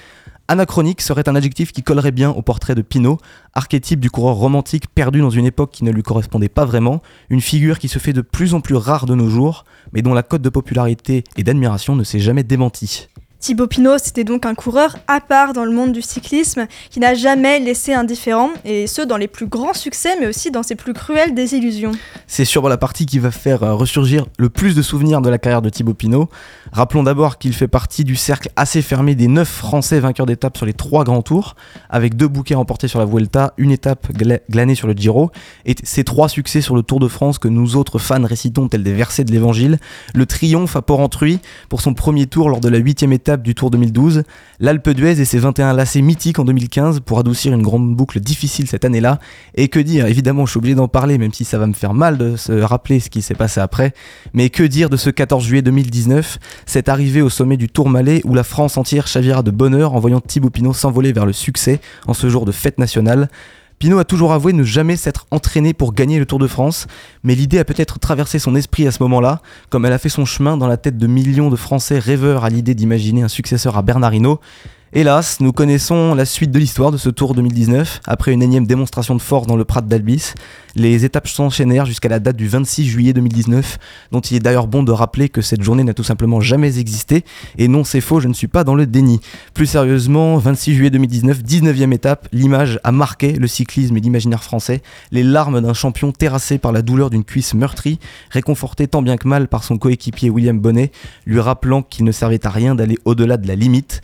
Anachronique 0.49 1.03
serait 1.03 1.29
un 1.29 1.35
adjectif 1.35 1.73
qui 1.73 1.83
collerait 1.83 2.13
bien 2.13 2.31
au 2.31 2.41
portrait 2.41 2.77
de 2.77 2.83
Pinot, 2.83 3.19
archétype 3.55 3.99
du 3.99 4.11
coureur 4.11 4.37
romantique 4.37 4.87
perdu 4.95 5.21
dans 5.21 5.31
une 5.31 5.45
époque 5.45 5.73
qui 5.73 5.83
ne 5.83 5.91
lui 5.91 6.05
correspondait 6.05 6.49
pas 6.49 6.65
vraiment, 6.65 7.03
une 7.31 7.41
figure 7.41 7.81
qui 7.81 7.89
se 7.89 7.99
fait 7.99 8.13
de 8.13 8.21
plus 8.21 8.55
en 8.55 8.61
plus 8.61 8.77
rare 8.77 9.07
de 9.07 9.17
nos 9.17 9.29
jours, 9.29 9.65
mais 9.93 10.03
dont 10.03 10.15
la 10.15 10.23
cote 10.23 10.43
de 10.43 10.49
popularité 10.49 11.25
et 11.37 11.43
d'admiration 11.43 11.97
ne 11.97 12.05
s'est 12.05 12.21
jamais 12.21 12.45
démentie. 12.45 13.09
Thibaut 13.39 13.67
Pinot, 13.67 13.99
c'était 13.99 14.25
donc 14.25 14.47
un 14.47 14.55
coureur 14.55 14.97
à 15.09 15.21
part 15.21 15.53
dans 15.53 15.65
le 15.65 15.71
monde 15.71 15.93
du 15.93 16.01
cyclisme 16.01 16.67
qui 16.91 17.01
n'a 17.01 17.15
jamais 17.15 17.61
laissé 17.61 17.93
indifférent, 17.93 18.51
et 18.65 18.87
ce 18.87 19.03
dans 19.03 19.19
les 19.19 19.29
plus 19.29 19.47
grands 19.47 19.75
succès, 19.75 20.17
mais 20.19 20.27
aussi 20.27 20.51
dans 20.51 20.63
ses 20.63 20.75
plus 20.75 20.95
cruelles 20.95 21.35
désillusions. 21.35 21.93
C'est 22.27 22.47
sûrement 22.47 22.69
la 22.69 22.79
partie 22.79 23.05
qui 23.05 23.19
va 23.19 23.31
faire 23.31 23.63
euh, 23.63 23.75
ressurgir 23.75 24.27
le 24.39 24.49
plus 24.49 24.75
de 24.75 24.83
souvenirs 24.83 25.21
de 25.21 25.29
la 25.29 25.39
carrière 25.39 25.63
de 25.63 25.69
Thibaut 25.69 25.95
Pinot. 25.95 26.29
Rappelons 26.73 27.03
d'abord 27.03 27.39
qu'il 27.39 27.53
fait 27.53 27.69
partie 27.69 28.05
du 28.05 28.17
cercle 28.17 28.49
assez 28.57 28.81
fermé 28.81 29.15
des 29.15 29.29
9 29.29 29.47
Français 29.47 30.01
vainqueurs 30.01 30.27
d'étapes 30.27 30.57
sur 30.57 30.67
les 30.67 30.73
trois 30.73 31.05
grands 31.05 31.23
tours, 31.23 31.57
avec 31.91 32.17
deux 32.17 32.29
bouquets 32.29 32.55
remportés 32.55 32.89
sur 32.89 32.99
la 32.99 33.05
Vuelta, 33.05 33.53
une 33.59 33.71
étape 33.71 34.09
glanée 34.51 34.75
sur 34.75 34.89
le 34.89 34.95
Giro, 34.95 35.31
et 35.67 35.77
ses 35.83 36.05
trois 36.05 36.29
succès 36.29 36.63
sur 36.63 36.75
le 36.75 36.83
Tour 36.83 37.01
de 37.01 37.09
France 37.09 37.39
que 37.39 37.49
nous 37.49 37.77
autres 37.77 37.99
fans 37.99 38.25
récitons 38.25 38.69
tels 38.69 38.83
des 38.83 38.95
versets 38.95 39.25
de 39.25 39.33
l'Évangile, 39.33 39.79
le 40.15 40.25
triomphe 40.25 40.75
à 40.75 40.83
Port-Entruy 40.83 41.39
pour 41.69 41.81
son 41.83 41.93
premier 41.93 42.27
tour 42.27 42.49
lors 42.49 42.61
de 42.61 42.69
la 42.69 42.79
huitième 42.79 43.13
étape 43.13 43.26
du 43.37 43.57
Tour 43.57 43.71
2012, 43.71 44.23
l'Alpe 44.61 44.91
d'Huez 44.91 45.21
et 45.21 45.25
ses 45.25 45.39
21 45.39 45.73
lacets 45.73 46.03
mythiques 46.03 46.39
en 46.39 46.45
2015 46.45 47.01
pour 47.01 47.19
adoucir 47.19 47.53
une 47.53 47.63
grande 47.63 47.97
boucle 47.97 48.21
difficile 48.21 48.69
cette 48.69 48.85
année-là. 48.85 49.19
Et 49.57 49.67
que 49.67 49.81
dire, 49.81 50.07
évidemment, 50.07 50.47
je 50.47 50.53
suis 50.53 50.59
obligé 50.59 50.77
d'en 50.77 50.87
parler, 50.87 51.19
même 51.19 51.33
si 51.33 51.45
ça 51.45 51.59
va 51.59 51.67
me 51.67 51.73
faire 51.73 51.95
mal 51.95 52.19
de 52.19 52.37
se 52.37 52.53
rappeler 52.53 53.01
ce 53.01 53.11
qui 53.11 53.23
s'est 53.23 53.35
passé 53.35 53.61
après. 53.61 53.93
Mais 54.33 54.49
que 54.49 54.63
dire 54.63 54.89
de 54.89 54.97
ce 54.97 55.11
14 55.11 55.45
juillet 55.45 55.63
2019, 55.63 56.39
cette 56.67 56.89
arrivée 56.89 57.23
au 57.23 57.29
sommet 57.29 57.57
du 57.57 57.69
Tour 57.69 57.89
Malais 57.89 58.21
où 58.25 58.35
la 58.35 58.45
France 58.45 58.77
entière 58.77 59.09
chavira 59.09 59.43
de 59.43 59.51
bonheur 59.51 59.95
en 59.95 59.99
voyant 59.99 60.21
Thibaut 60.21 60.51
Pinot 60.51 60.73
s'envoler 60.73 61.13
vers 61.13 61.27
le 61.27 61.33
succès 61.33 61.81
en 62.07 62.15
ce 62.15 62.29
jour 62.29 62.45
de 62.45 62.53
fête 62.53 62.79
nationale. 62.79 63.29
Pinot 63.79 63.99
a 63.99 64.05
toujours 64.05 64.33
avoué 64.33 64.55
ne 64.55 64.63
jamais 64.63 64.97
s'être 64.97 65.27
entraîné 65.31 65.75
pour 65.75 65.93
gagner 65.93 66.19
le 66.19 66.25
Tour 66.25 66.39
de 66.39 66.47
France, 66.47 66.87
mais 67.23 67.35
l'idée 67.35 67.59
a 67.59 67.65
peut-être 67.65 67.99
traversé 67.99 68.39
son 68.39 68.55
esprit 68.55 68.87
à 68.87 68.91
ce 68.91 69.03
moment-là, 69.03 69.43
comme 69.69 69.85
elle 69.85 69.93
a 69.93 69.99
fait 69.99 70.09
son 70.09 70.25
chemin 70.25 70.57
dans 70.57 70.67
la 70.67 70.79
tête 70.79 70.97
de 70.97 71.07
millions 71.07 71.51
de 71.51 71.57
Français 71.57 71.99
rêveurs 71.99 72.45
à 72.45 72.49
l'idée 72.49 72.75
d'imaginer 72.75 73.23
un 73.23 73.29
successeur 73.29 73.77
à 73.77 73.83
Bernard. 73.83 74.13
Hélas, 74.93 75.41
nous 75.41 75.53
connaissons 75.53 76.15
la 76.15 76.25
suite 76.25 76.53
de 76.53 76.61
l'histoire 76.61 76.93
de 76.93 76.97
ce 76.97 77.09
Tour 77.09 77.35
2019. 77.35 78.03
Après 78.07 78.33
une 78.33 78.41
énième 78.41 78.69
démonstration 78.69 79.17
de 79.17 79.21
force 79.21 79.49
dans 79.49 79.57
le 79.57 79.65
Prat 79.65 79.81
d'Albis, 79.81 80.33
les 80.77 81.05
étapes 81.05 81.27
s'enchaînèrent 81.27 81.87
jusqu'à 81.87 82.09
la 82.09 82.21
date 82.21 82.37
du 82.37 82.47
26 82.47 82.87
juillet 82.87 83.13
2019, 83.13 83.79
dont 84.13 84.21
il 84.21 84.37
est 84.37 84.41
d'ailleurs 84.41 84.69
bon 84.69 84.85
de 84.85 84.93
rappeler 84.93 85.29
que 85.29 85.43
cette 85.43 85.63
journée 85.63 85.83
n'a 85.83 85.93
tout 85.93 86.05
simplement 86.05 86.41
jamais 86.41 86.79
existé. 86.79 87.25
Et 87.59 87.67
non, 87.67 87.83
c'est 87.83 88.01
faux, 88.01 88.21
je 88.21 88.29
ne 88.29 88.33
suis 88.33 88.47
pas 88.47 88.63
dans 88.63 88.77
le 88.77 88.87
déni. 88.87 89.21
Plus 89.55 89.67
sérieusement, 89.67 90.39
26 90.39 90.75
juillet 90.77 90.91
2019, 90.91 91.43
19e 91.43 91.93
étape, 91.93 92.29
l'image 92.31 92.79
a 92.85 92.93
marqué 92.93 93.33
le 93.33 93.49
cyclisme 93.49 93.97
et 93.97 94.01
l'imaginaire 94.01 94.45
français. 94.45 94.83
Les 95.11 95.25
larmes 95.25 95.61
d'un 95.63 95.75
champion 95.75 96.13
terrassé 96.13 96.59
par 96.59 96.71
la 96.71 96.83
douleur 96.83 97.11
d'une 97.11 97.25
cuisse 97.25 97.55
meurtrie, 97.55 97.99
réconforté 98.31 98.87
tant 98.87 99.03
bien 99.03 99.17
que 99.17 99.27
mal 99.27 99.49
par 99.49 99.65
son 99.65 99.79
coéquipier 99.79 100.31
William 100.31 100.61
Bonnet, 100.61 100.93
lui 101.27 101.41
rappelant 101.41 101.83
qu'il 101.83 102.05
ne 102.05 102.13
servait 102.13 102.47
à 102.47 102.51
rien 102.51 102.77
d'aller 102.77 102.99
au-delà 103.05 103.37
de 103.37 103.49
la 103.49 103.57
limite. 103.57 104.01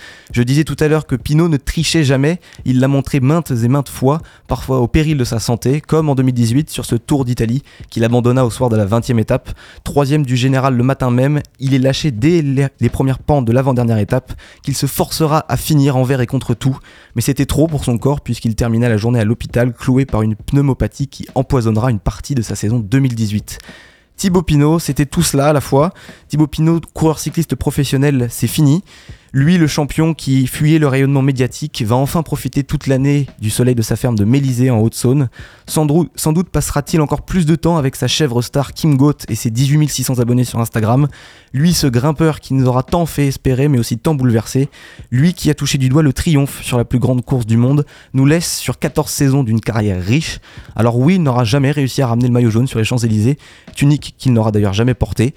À 0.79 0.89
l'heure 0.89 1.07
que 1.07 1.17
Pinot 1.17 1.49
ne 1.49 1.57
trichait 1.57 2.05
jamais, 2.05 2.41
il 2.65 2.81
l'a 2.81 2.89
montré 2.89 3.21
maintes 3.21 3.51
et 3.51 3.69
maintes 3.69 3.89
fois, 3.89 4.21
parfois 4.49 4.81
au 4.81 4.89
péril 4.89 5.17
de 5.17 5.25
sa 5.25 5.39
santé, 5.39 5.81
comme 5.81 6.09
en 6.09 6.15
2018 6.15 6.71
sur 6.71 6.85
ce 6.85 6.95
Tour 6.95 7.25
d'Italie 7.25 7.63
qu'il 7.91 8.05
abandonna 8.05 8.45
au 8.45 8.51
soir 8.51 8.71
de 8.71 8.77
la 8.77 8.87
20e 8.87 9.19
étape. 9.19 9.51
Troisième 9.85 10.25
du 10.25 10.37
général 10.37 10.77
le 10.77 10.83
matin 10.83 11.11
même, 11.11 11.41
il 11.59 11.75
est 11.75 11.79
lâché 11.79 12.11
dès 12.11 12.43
les 12.43 12.89
premières 12.89 13.19
pentes 13.19 13.45
de 13.45 13.53
l'avant-dernière 13.53 13.99
étape 13.99 14.33
qu'il 14.63 14.77
se 14.77 14.87
forcera 14.87 15.45
à 15.49 15.57
finir 15.57 15.97
envers 15.97 16.21
et 16.21 16.27
contre 16.27 16.55
tout. 16.55 16.79
Mais 17.15 17.23
c'était 17.23 17.47
trop 17.47 17.67
pour 17.67 17.85
son 17.85 17.99
corps 17.99 18.21
puisqu'il 18.21 18.55
termina 18.55 18.89
la 18.89 18.97
journée 18.97 19.21
à 19.21 19.25
l'hôpital 19.25 19.73
cloué 19.73 20.07
par 20.07 20.23
une 20.23 20.37
pneumopathie 20.37 21.09
qui 21.09 21.27
empoisonnera 21.35 21.91
une 21.91 22.01
partie 22.01 22.35
de 22.35 22.43
sa 22.43 22.55
saison 22.55 22.79
2018. 22.79 23.59
Thibaut 24.17 24.43
Pinot, 24.43 24.79
c'était 24.79 25.07
tout 25.07 25.23
cela 25.23 25.49
à 25.49 25.53
la 25.53 25.61
fois. 25.61 25.93
Thibaut 26.29 26.47
Pinot, 26.47 26.81
coureur 26.95 27.19
cycliste 27.19 27.57
professionnel, 27.57 28.29
c'est 28.31 28.47
fini. 28.47 28.85
Lui, 29.35 29.57
le 29.57 29.67
champion 29.67 30.13
qui 30.13 30.47
fuyait 30.47 30.79
le 30.79 30.89
rayonnement 30.89 31.23
médiatique, 31.23 31.83
va 31.87 31.97
enfin 31.97 32.23
profiter 32.23 32.65
toute 32.65 32.87
l'année 32.87 33.27
du 33.41 33.49
soleil 33.49 33.75
de 33.75 33.81
sa 33.81 33.97
ferme 33.97 34.15
de 34.15 34.27
Mélisée 34.27 34.71
en 34.71 34.79
Haute-Saône. 34.81 35.31
Sans, 35.67 35.87
doute 35.87 36.51
passera-t-il 36.51 37.01
encore 37.01 37.23
plus 37.23 37.47
de 37.47 37.55
temps 37.55 37.79
avec 37.79 37.97
sa 37.97 38.09
chèvre 38.09 38.43
star 38.43 38.75
Kim 38.75 38.99
Goat 38.99 39.25
et 39.31 39.35
ses 39.35 39.49
18 39.49 39.89
600 39.89 40.19
abonnés 40.19 40.45
sur 40.45 40.61
Instagram. 40.61 41.09
Lui, 41.55 41.73
ce 41.73 41.87
grimpeur 41.87 42.41
qui 42.41 42.53
nous 42.53 42.67
aura 42.67 42.83
tant 42.83 43.07
fait 43.07 43.29
espérer 43.29 43.69
mais 43.69 43.79
aussi 43.79 43.97
tant 43.97 44.15
bouleversé. 44.15 44.69
Lui 45.11 45.33
qui 45.33 45.49
a 45.49 45.55
touché 45.55 45.79
du 45.79 45.89
doigt 45.89 46.03
le 46.03 46.13
triomphe 46.13 46.63
sur 46.63 46.77
la 46.77 46.85
plus 46.85 46.99
grande 46.99 47.25
course 47.25 47.47
du 47.47 47.57
monde, 47.57 47.87
nous 48.13 48.27
laisse 48.27 48.59
sur 48.59 48.79
14 48.79 49.11
saisons 49.11 49.45
d'une 49.45 49.63
carrière 49.63 50.05
riche. 50.05 50.41
Alors 50.77 50.99
oui, 50.99 51.15
il 51.15 51.23
n'aura 51.23 51.45
jamais 51.45 51.71
réussi 51.71 52.03
à 52.03 52.09
ramener 52.09 52.27
le 52.27 52.35
maillot 52.35 52.51
jaune 52.51 52.67
sur 52.67 52.79
les 52.79 52.85
Champs-Élysées, 52.85 53.39
tunique 53.75 54.15
qu'il 54.19 54.35
n'aura 54.35 54.53
d'ailleurs 54.53 54.75
jamais 54.75 54.93
portée. 54.93 55.33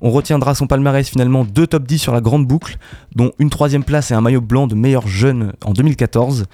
On 0.00 0.10
retiendra 0.10 0.54
son 0.54 0.66
palmarès 0.66 1.08
finalement 1.08 1.44
deux 1.44 1.66
top 1.66 1.84
10 1.84 1.98
sur 1.98 2.12
la 2.12 2.20
grande 2.20 2.46
boucle, 2.46 2.76
dont 3.14 3.32
une 3.38 3.50
troisième 3.50 3.84
place 3.84 4.10
et 4.10 4.14
un 4.14 4.20
maillot 4.20 4.40
blanc 4.40 4.66
de 4.66 4.74
meilleur 4.74 5.06
jeune 5.08 5.52
en 5.64 5.72
2014. 5.72 6.44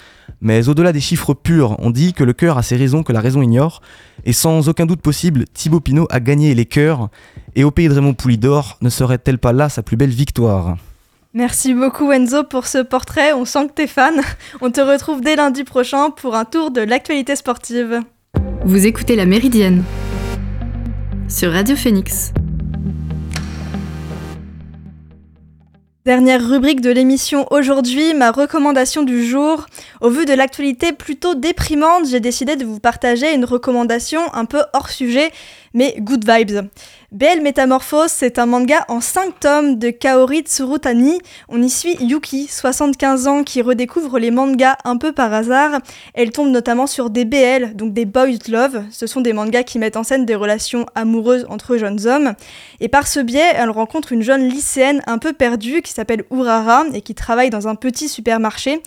Mais 0.40 0.68
au-delà 0.68 0.92
des 0.92 1.00
chiffres 1.00 1.34
purs, 1.34 1.76
on 1.78 1.90
dit 1.90 2.12
que 2.12 2.24
le 2.24 2.32
cœur 2.32 2.58
a 2.58 2.62
ses 2.62 2.76
raisons 2.76 3.02
que 3.02 3.12
la 3.12 3.20
raison 3.20 3.42
ignore. 3.42 3.80
Et 4.24 4.32
sans 4.32 4.68
aucun 4.68 4.86
doute 4.86 5.00
possible, 5.00 5.44
Thibaut 5.52 5.80
Pinot 5.80 6.06
a 6.10 6.20
gagné 6.20 6.54
les 6.54 6.66
cœurs. 6.66 7.08
Et 7.54 7.64
au 7.64 7.70
pays 7.70 7.88
de 7.88 7.94
Raymond 7.94 8.14
Poulidor, 8.14 8.78
ne 8.80 8.88
serait-elle 8.88 9.38
pas 9.38 9.52
là 9.52 9.68
sa 9.68 9.82
plus 9.82 9.96
belle 9.96 10.10
victoire? 10.10 10.76
Merci 11.34 11.72
beaucoup 11.72 12.12
Enzo 12.12 12.44
pour 12.44 12.66
ce 12.66 12.78
portrait, 12.78 13.32
on 13.32 13.46
sent 13.46 13.68
que 13.68 13.72
t'es 13.72 13.86
fan. 13.86 14.14
On 14.60 14.70
te 14.70 14.82
retrouve 14.82 15.22
dès 15.22 15.36
lundi 15.36 15.64
prochain 15.64 16.10
pour 16.10 16.34
un 16.34 16.44
tour 16.44 16.70
de 16.70 16.82
l'actualité 16.82 17.36
sportive. 17.36 18.00
Vous 18.64 18.86
écoutez 18.86 19.16
La 19.16 19.24
Méridienne 19.24 19.82
sur 21.28 21.50
Radio 21.50 21.74
Phoenix. 21.74 22.34
Dernière 26.04 26.44
rubrique 26.44 26.80
de 26.80 26.90
l'émission 26.90 27.46
aujourd'hui, 27.52 28.12
ma 28.12 28.32
recommandation 28.32 29.04
du 29.04 29.24
jour. 29.24 29.66
Au 30.00 30.10
vu 30.10 30.24
de 30.24 30.32
l'actualité 30.32 30.90
plutôt 30.92 31.36
déprimante, 31.36 32.08
j'ai 32.08 32.18
décidé 32.18 32.56
de 32.56 32.64
vous 32.64 32.80
partager 32.80 33.32
une 33.32 33.44
recommandation 33.44 34.20
un 34.34 34.44
peu 34.44 34.64
hors 34.72 34.90
sujet, 34.90 35.30
mais 35.74 35.96
good 36.00 36.28
vibes. 36.28 36.68
Belle 37.12 37.42
Métamorphose, 37.42 38.10
c'est 38.10 38.38
un 38.38 38.46
manga 38.46 38.86
en 38.88 39.02
5 39.02 39.38
tomes 39.38 39.78
de 39.78 39.90
Kaori 39.90 40.40
Tsurutani. 40.40 41.20
On 41.50 41.62
y 41.62 41.68
suit 41.68 41.96
Yuki, 42.00 42.48
75 42.48 43.26
ans, 43.26 43.44
qui 43.44 43.60
redécouvre 43.60 44.18
les 44.18 44.30
mangas 44.30 44.76
un 44.84 44.96
peu 44.96 45.12
par 45.12 45.32
hasard. 45.32 45.80
Elle 46.14 46.30
tombe 46.30 46.48
notamment 46.48 46.86
sur 46.86 47.10
des 47.10 47.26
BL, 47.26 47.74
donc 47.74 47.92
des 47.92 48.06
boys 48.06 48.28
love. 48.48 48.84
Ce 48.90 49.06
sont 49.06 49.20
des 49.20 49.34
mangas 49.34 49.64
qui 49.64 49.78
mettent 49.78 49.98
en 49.98 50.04
scène 50.04 50.24
des 50.24 50.34
relations 50.34 50.86
amoureuses 50.94 51.46
entre 51.50 51.76
jeunes 51.76 52.06
hommes. 52.06 52.32
Et 52.80 52.88
par 52.88 53.06
ce 53.06 53.20
biais, 53.20 53.52
elle 53.56 53.70
rencontre 53.70 54.12
une 54.12 54.22
jeune 54.22 54.48
lycéenne 54.48 55.02
un 55.06 55.18
peu 55.18 55.34
perdue 55.34 55.82
qui 55.82 55.92
s'appelle 55.92 56.24
Urara 56.30 56.84
et 56.94 57.02
qui 57.02 57.14
travaille 57.14 57.50
dans 57.50 57.68
un 57.68 57.74
petit 57.74 58.08
supermarché. 58.08 58.82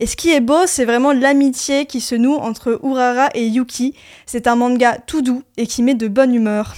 Et 0.00 0.06
ce 0.06 0.14
qui 0.14 0.32
est 0.32 0.40
beau, 0.40 0.66
c'est 0.66 0.84
vraiment 0.84 1.12
l'amitié 1.12 1.86
qui 1.86 2.00
se 2.00 2.14
noue 2.14 2.36
entre 2.36 2.78
Urara 2.84 3.30
et 3.34 3.46
Yuki. 3.46 3.94
C'est 4.26 4.46
un 4.46 4.54
manga 4.54 4.96
tout 5.06 5.22
doux 5.22 5.42
et 5.56 5.66
qui 5.66 5.82
met 5.82 5.94
de 5.94 6.06
bonne 6.06 6.32
humeur. 6.32 6.74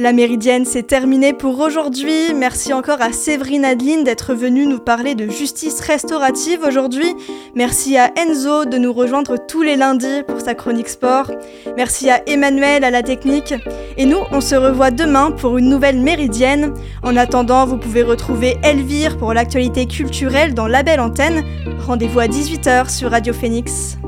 La 0.00 0.12
Méridienne, 0.12 0.64
c'est 0.64 0.84
terminé 0.84 1.32
pour 1.32 1.58
aujourd'hui. 1.58 2.32
Merci 2.32 2.72
encore 2.72 3.02
à 3.02 3.10
Séverine 3.10 3.64
Adeline 3.64 4.04
d'être 4.04 4.32
venue 4.32 4.64
nous 4.64 4.78
parler 4.78 5.16
de 5.16 5.28
justice 5.28 5.80
restaurative 5.80 6.60
aujourd'hui. 6.64 7.16
Merci 7.56 7.98
à 7.98 8.12
Enzo 8.16 8.64
de 8.64 8.78
nous 8.78 8.92
rejoindre 8.92 9.44
tous 9.48 9.62
les 9.62 9.74
lundis 9.74 10.22
pour 10.28 10.40
sa 10.40 10.54
chronique 10.54 10.88
sport. 10.88 11.32
Merci 11.76 12.10
à 12.10 12.22
Emmanuel 12.28 12.84
à 12.84 12.92
la 12.92 13.02
technique. 13.02 13.54
Et 13.96 14.06
nous, 14.06 14.20
on 14.30 14.40
se 14.40 14.54
revoit 14.54 14.92
demain 14.92 15.32
pour 15.32 15.58
une 15.58 15.68
nouvelle 15.68 15.98
Méridienne. 15.98 16.74
En 17.02 17.16
attendant, 17.16 17.66
vous 17.66 17.76
pouvez 17.76 18.04
retrouver 18.04 18.56
Elvire 18.62 19.18
pour 19.18 19.34
l'actualité 19.34 19.86
culturelle 19.86 20.54
dans 20.54 20.68
la 20.68 20.84
belle 20.84 21.00
antenne. 21.00 21.42
Rendez-vous 21.84 22.20
à 22.20 22.28
18h 22.28 22.88
sur 22.88 23.10
Radio 23.10 23.34
Phoenix. 23.34 23.98